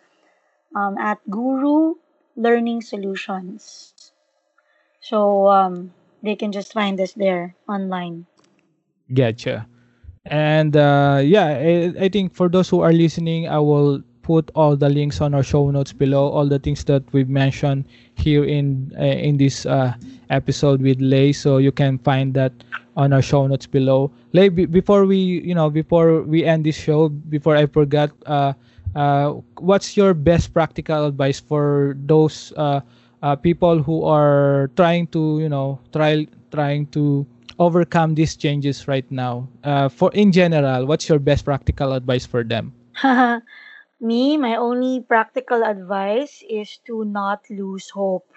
um, 0.76 0.98
at 0.98 1.24
Guru 1.30 1.96
Learning 2.36 2.82
Solutions. 2.82 4.12
So 5.00 5.48
um, 5.48 5.94
they 6.22 6.36
can 6.36 6.52
just 6.52 6.74
find 6.74 7.00
us 7.00 7.14
there 7.14 7.56
online. 7.68 8.26
Gotcha. 9.14 9.68
And 10.30 10.76
uh, 10.76 11.22
yeah, 11.24 11.48
I, 11.48 11.94
I 12.06 12.10
think 12.10 12.34
for 12.34 12.50
those 12.50 12.70
who 12.70 12.82
are 12.82 12.92
listening, 12.94 13.48
I 13.48 13.60
will 13.60 14.02
put 14.24 14.52
all 14.56 14.76
the 14.76 14.90
links 14.90 15.22
on 15.22 15.34
our 15.34 15.44
show 15.44 15.72
notes 15.72 15.94
below. 15.94 16.28
All 16.28 16.46
the 16.48 16.60
things 16.60 16.84
that 16.86 17.04
we've 17.14 17.30
mentioned 17.30 17.86
here 18.16 18.44
in 18.44 18.92
uh, 19.00 19.04
in 19.04 19.38
this 19.38 19.66
uh, 19.66 19.94
episode 20.30 20.82
with 20.82 21.00
Lei, 21.00 21.32
so 21.32 21.58
you 21.58 21.72
can 21.72 21.98
find 22.00 22.34
that 22.34 22.52
on 22.98 23.14
our 23.14 23.22
show 23.22 23.48
notes 23.48 23.66
below. 23.68 24.12
Lei, 24.34 24.50
be- 24.50 24.66
before 24.66 25.06
we 25.06 25.18
you 25.18 25.56
know 25.56 25.70
before 25.70 26.22
we 26.24 26.44
end 26.44 26.66
this 26.66 26.76
show, 26.76 27.08
before 27.10 27.56
I 27.56 27.66
forgot, 27.66 28.12
uh, 28.26 28.54
uh, 28.96 29.40
what's 29.60 29.96
your 29.96 30.14
best 30.14 30.54
practical 30.54 31.06
advice 31.06 31.40
for 31.40 31.96
those 32.06 32.52
uh, 32.58 32.82
uh, 33.22 33.36
people 33.36 33.82
who 33.82 34.04
are 34.04 34.70
trying 34.76 35.08
to 35.16 35.40
you 35.40 35.48
know 35.50 35.80
try 35.94 36.28
trying 36.52 36.88
to 36.88 37.26
overcome 37.60 38.16
these 38.16 38.36
changes 38.36 38.88
right 38.88 39.10
now 39.12 39.48
uh, 39.64 39.88
for 39.90 40.12
in 40.14 40.32
general 40.32 40.86
what's 40.86 41.08
your 41.10 41.20
best 41.20 41.46
practical 41.46 41.94
advice 41.94 42.26
for 42.26 42.44
them 42.44 42.74
Me, 44.00 44.38
my 44.38 44.56
only 44.56 45.02
practical 45.02 45.64
advice 45.64 46.44
is 46.50 46.78
to 46.86 47.04
not 47.06 47.50
lose 47.50 47.90
hope. 47.90 48.30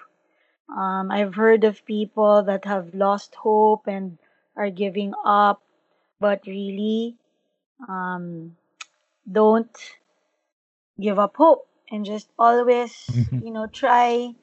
Um, 0.68 1.10
I've 1.10 1.34
heard 1.34 1.64
of 1.64 1.84
people 1.86 2.42
that 2.44 2.64
have 2.64 2.94
lost 2.94 3.34
hope 3.36 3.86
and 3.86 4.18
are 4.56 4.70
giving 4.70 5.14
up, 5.24 5.62
but 6.20 6.46
really, 6.46 7.16
um, 7.88 8.56
don't 9.30 9.76
give 11.00 11.18
up 11.18 11.36
hope 11.36 11.66
and 11.90 12.04
just 12.04 12.28
always, 12.38 12.92
Mhm. 13.10 13.40
you 13.40 13.50
know, 13.50 13.66
try 13.66 14.34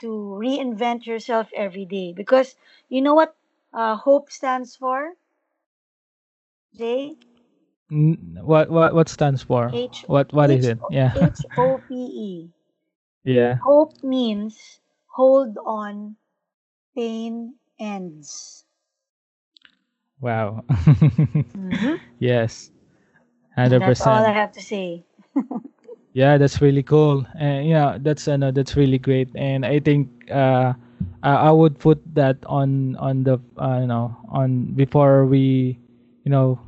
to 0.00 0.08
reinvent 0.08 1.06
yourself 1.06 1.48
every 1.54 1.84
day. 1.84 2.12
Because 2.12 2.56
you 2.88 3.00
know 3.02 3.14
what 3.14 3.36
uh, 3.76 3.96
hope 3.96 4.32
stands 4.32 4.76
for, 4.76 5.14
Jay? 6.74 7.16
N- 7.90 8.38
what 8.42 8.70
what 8.70 8.94
what 8.94 9.08
stands 9.08 9.42
for 9.42 9.74
H 9.74 10.06
what 10.06 10.32
what 10.32 10.50
is 10.50 10.64
H 10.64 10.66
it 10.66 10.78
yeah 10.90 11.12
H 11.14 11.46
O 11.56 11.78
P 11.78 11.94
E. 11.94 12.52
yeah 13.24 13.58
Hope 13.62 14.02
means 14.02 14.80
hold 15.16 15.58
on, 15.58 16.16
pain 16.94 17.58
ends. 17.78 18.66
wow 20.20 20.64
Mhm. 21.54 22.00
yes 22.18 22.70
100% 23.54 23.76
That's 23.78 24.00
all 24.06 24.24
I 24.26 24.32
have 24.32 24.52
to 24.52 24.60
say. 24.62 25.04
Yeah, 26.12 26.38
that's 26.38 26.60
really 26.60 26.82
cool. 26.82 27.26
And 27.38 27.68
yeah, 27.68 27.98
that's 28.00 28.28
uh, 28.28 28.36
no, 28.36 28.50
that's 28.50 28.76
really 28.76 28.98
great. 28.98 29.28
And 29.34 29.64
I 29.64 29.78
think 29.80 30.08
uh, 30.30 30.74
I, 31.22 31.48
I 31.48 31.50
would 31.50 31.78
put 31.78 31.98
that 32.14 32.36
on 32.46 32.96
on 32.96 33.24
the 33.24 33.38
uh, 33.58 33.78
you 33.80 33.86
know 33.86 34.16
on 34.28 34.72
before 34.74 35.26
we 35.26 35.78
you 36.24 36.30
know 36.30 36.58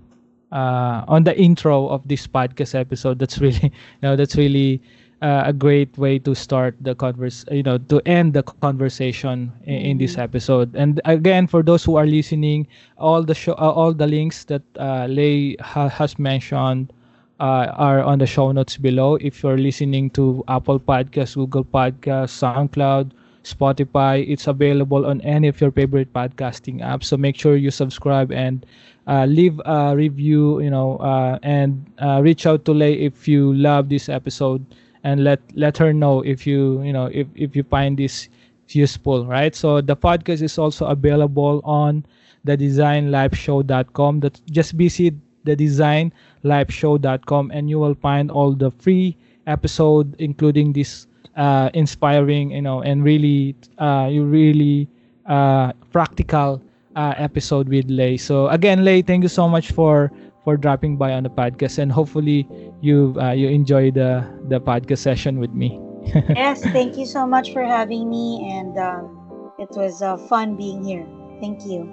uh, 0.53 1.05
on 1.09 1.25
the 1.25 1.39
intro 1.39 1.89
of 1.89 2.07
this 2.09 2.27
podcast 2.27 2.75
episode. 2.75 3.19
That's 3.19 3.39
really 3.39 3.63
you 3.73 4.03
know 4.03 4.17
that's 4.17 4.37
really 4.37 4.81
uh, 5.23 5.43
a 5.47 5.53
great 5.53 5.97
way 5.99 6.19
to 6.21 6.35
start 6.35 6.77
the 6.81 6.95
converse 6.95 7.45
you 7.51 7.63
know 7.63 7.79
to 7.79 8.01
end 8.07 8.35
the 8.35 8.43
conversation 8.43 9.53
in, 9.65 9.75
in 9.75 9.99
this 9.99 10.19
episode. 10.19 10.75
And 10.75 11.01
again, 11.05 11.47
for 11.47 11.63
those 11.63 11.85
who 11.85 11.97
are 11.97 12.07
listening, 12.07 12.67
all 12.97 13.23
the 13.23 13.35
show 13.35 13.53
uh, 13.55 13.71
all 13.71 13.93
the 13.93 14.07
links 14.07 14.45
that 14.45 14.63
uh, 14.79 15.07
Lei 15.09 15.57
ha- 15.61 15.89
has 15.89 16.19
mentioned 16.19 16.93
uh, 17.41 17.71
are 17.77 18.03
on 18.03 18.19
the 18.19 18.27
show 18.27 18.51
notes 18.53 18.77
below. 18.77 19.17
If 19.17 19.43
you're 19.43 19.59
listening 19.59 20.11
to 20.11 20.45
Apple 20.49 20.81
Podcasts, 20.81 21.35
Google 21.35 21.65
Podcasts, 21.65 22.35
SoundCloud, 22.43 23.11
Spotify, 23.45 24.25
it's 24.29 24.47
available 24.47 25.07
on 25.07 25.21
any 25.23 25.49
of 25.49 25.61
your 25.61 25.71
favorite 25.71 26.13
podcasting 26.13 26.81
apps. 26.81 27.05
So 27.05 27.17
make 27.17 27.37
sure 27.39 27.57
you 27.57 27.71
subscribe 27.71 28.33
and 28.33 28.67
uh, 29.07 29.25
leave 29.25 29.61
a 29.65 29.95
review. 29.97 30.61
You 30.61 30.71
know, 30.71 30.99
uh, 30.99 31.39
and 31.43 31.85
uh, 31.99 32.21
reach 32.23 32.47
out 32.47 32.65
to 32.67 32.73
Lei 32.73 32.95
if 32.95 33.27
you 33.29 33.55
love 33.55 33.89
this 33.89 34.09
episode, 34.09 34.65
and 35.05 35.25
let 35.25 35.41
let 35.55 35.79
her 35.79 35.93
know 35.93 36.23
if 36.23 36.47
you 36.47 36.83
you 36.83 36.93
know 36.93 37.07
if 37.07 37.27
if 37.35 37.57
you 37.57 37.63
find 37.63 37.99
this 37.99 38.29
useful. 38.69 39.27
Right. 39.27 39.55
So 39.55 39.81
the 39.81 39.97
podcast 39.97 40.43
is 40.43 40.59
also 40.59 40.87
available 40.87 41.61
on 41.65 42.05
the 42.45 42.57
designlifeshow.com. 42.57 44.21
That 44.21 44.41
just 44.51 44.73
visit 44.73 45.15
the 45.45 45.57
designlifeshow.com 45.57 47.51
and 47.51 47.71
you 47.71 47.79
will 47.79 47.95
find 47.95 48.31
all 48.31 48.53
the 48.53 48.71
free 48.71 49.17
episode 49.47 50.15
including 50.19 50.75
this 50.75 51.07
uh, 51.39 51.71
inspiring 51.73 52.51
you 52.51 52.63
know 52.63 52.83
and 52.83 53.05
really 53.05 53.55
uh, 53.79 54.09
you 54.11 54.25
really 54.25 54.89
uh, 55.27 55.73
practical 55.93 56.61
uh, 56.97 57.15
episode 57.17 57.69
with 57.69 57.87
Lei. 57.89 58.17
So 58.17 58.49
again, 58.49 58.85
Lei, 58.85 59.03
thank 59.03 59.23
you 59.23 59.29
so 59.29 59.49
much 59.49 59.73
for 59.73 60.11
for 60.45 60.57
dropping 60.57 60.97
by 60.97 61.13
on 61.13 61.23
the 61.23 61.31
podcast 61.31 61.79
and 61.79 61.93
hopefully 61.93 62.49
you 62.81 63.15
uh, 63.21 63.33
you 63.33 63.49
enjoy 63.49 63.91
the 63.91 64.27
the 64.49 64.61
podcast 64.61 64.99
session 64.99 65.39
with 65.39 65.53
me. 65.55 65.79
yes, 66.35 66.63
thank 66.73 66.97
you 66.97 67.07
so 67.07 67.27
much 67.27 67.53
for 67.53 67.63
having 67.63 68.09
me, 68.09 68.41
and 68.51 68.77
um, 68.79 69.53
it 69.59 69.69
was 69.77 70.03
uh, 70.03 70.17
fun 70.17 70.57
being 70.57 70.83
here. 70.83 71.07
Thank 71.41 71.65
you. 71.67 71.87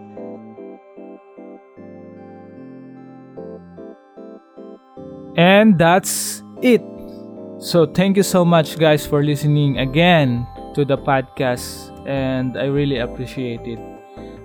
And 5.35 5.77
that's 5.77 6.41
it. 6.61 6.81
So, 7.57 7.85
thank 7.85 8.17
you 8.17 8.23
so 8.23 8.43
much, 8.43 8.77
guys, 8.77 9.07
for 9.07 9.23
listening 9.23 9.79
again 9.79 10.45
to 10.75 10.83
the 10.83 10.97
podcast, 10.97 11.87
and 12.05 12.57
I 12.57 12.65
really 12.65 12.99
appreciate 12.99 13.63
it. 13.63 13.79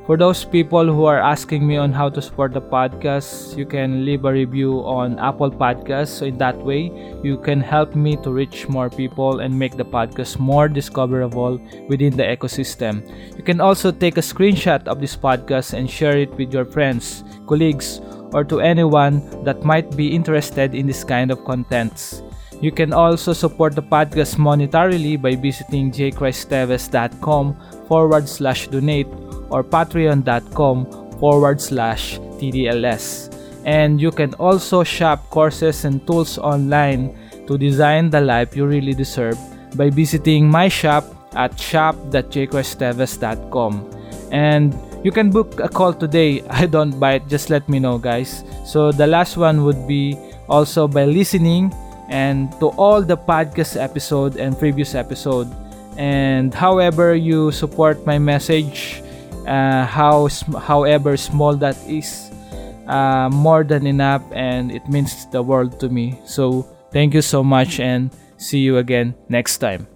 For 0.06 0.16
those 0.16 0.44
people 0.44 0.86
who 0.86 1.04
are 1.04 1.20
asking 1.20 1.66
me 1.66 1.76
on 1.76 1.92
how 1.92 2.08
to 2.08 2.22
support 2.22 2.54
the 2.54 2.62
podcast, 2.62 3.56
you 3.58 3.66
can 3.66 4.04
leave 4.04 4.24
a 4.24 4.32
review 4.32 4.78
on 4.86 5.18
Apple 5.18 5.50
Podcasts. 5.50 6.18
So 6.18 6.26
in 6.26 6.38
that 6.38 6.56
way, 6.58 6.90
you 7.22 7.36
can 7.38 7.60
help 7.60 7.94
me 7.94 8.16
to 8.22 8.30
reach 8.30 8.68
more 8.68 8.88
people 8.88 9.40
and 9.40 9.58
make 9.58 9.76
the 9.76 9.84
podcast 9.84 10.38
more 10.38 10.68
discoverable 10.68 11.60
within 11.88 12.16
the 12.16 12.24
ecosystem. 12.24 13.06
You 13.36 13.42
can 13.42 13.60
also 13.60 13.92
take 13.92 14.18
a 14.18 14.24
screenshot 14.24 14.86
of 14.88 15.00
this 15.00 15.14
podcast 15.14 15.74
and 15.74 15.90
share 15.90 16.16
it 16.16 16.30
with 16.34 16.52
your 16.52 16.64
friends, 16.64 17.22
colleagues, 17.46 18.00
or 18.32 18.44
to 18.44 18.60
anyone 18.60 19.22
that 19.44 19.62
might 19.62 19.94
be 19.96 20.14
interested 20.14 20.74
in 20.74 20.86
this 20.86 21.04
kind 21.04 21.30
of 21.30 21.44
contents. 21.44 22.22
You 22.60 22.70
can 22.70 22.92
also 22.92 23.32
support 23.32 23.74
the 23.74 23.82
podcast 23.82 24.36
monetarily 24.36 25.20
by 25.20 25.34
visiting 25.34 25.90
jaychristteves.com 25.90 27.56
forward 27.88 28.28
slash 28.28 28.68
donate 28.68 29.08
or 29.48 29.64
patreon.com 29.64 31.18
forward 31.18 31.60
slash 31.60 32.20
TDLS. 32.36 33.34
And 33.64 34.00
you 34.00 34.10
can 34.10 34.32
also 34.34 34.84
shop 34.84 35.28
courses 35.30 35.84
and 35.84 36.06
tools 36.06 36.38
online 36.38 37.16
to 37.46 37.56
design 37.56 38.10
the 38.10 38.20
life 38.20 38.54
you 38.54 38.66
really 38.66 38.92
deserve 38.92 39.38
by 39.76 39.88
visiting 39.88 40.46
my 40.48 40.68
shop 40.68 41.04
at 41.34 41.58
shop.jaychristteves.com. 41.58 43.90
And 44.32 44.76
you 45.02 45.12
can 45.12 45.30
book 45.30 45.60
a 45.60 45.68
call 45.68 45.94
today. 45.94 46.42
I 46.50 46.66
don't 46.66 47.00
bite, 47.00 47.26
just 47.28 47.48
let 47.48 47.70
me 47.70 47.78
know, 47.78 47.96
guys. 47.96 48.44
So 48.66 48.92
the 48.92 49.06
last 49.06 49.38
one 49.38 49.64
would 49.64 49.88
be 49.88 50.18
also 50.48 50.86
by 50.86 51.06
listening 51.06 51.72
and 52.10 52.52
to 52.60 52.68
all 52.76 53.02
the 53.02 53.16
podcast 53.16 53.80
episode 53.80 54.36
and 54.36 54.58
previous 54.58 54.94
episode. 54.94 55.48
And 55.96 56.52
however 56.52 57.14
you 57.14 57.50
support 57.52 58.04
my 58.06 58.18
message, 58.18 59.02
uh, 59.46 59.84
how 59.86 60.28
however 60.58 61.16
small 61.16 61.56
that 61.56 61.76
is 61.86 62.30
uh, 62.86 63.28
more 63.32 63.64
than 63.64 63.86
enough 63.86 64.22
and 64.32 64.70
it 64.72 64.86
means 64.88 65.26
the 65.30 65.42
world 65.42 65.78
to 65.80 65.88
me 65.88 66.18
so 66.24 66.66
thank 66.92 67.14
you 67.14 67.22
so 67.22 67.42
much 67.42 67.80
and 67.80 68.10
see 68.36 68.58
you 68.58 68.78
again 68.78 69.14
next 69.28 69.58
time 69.58 69.86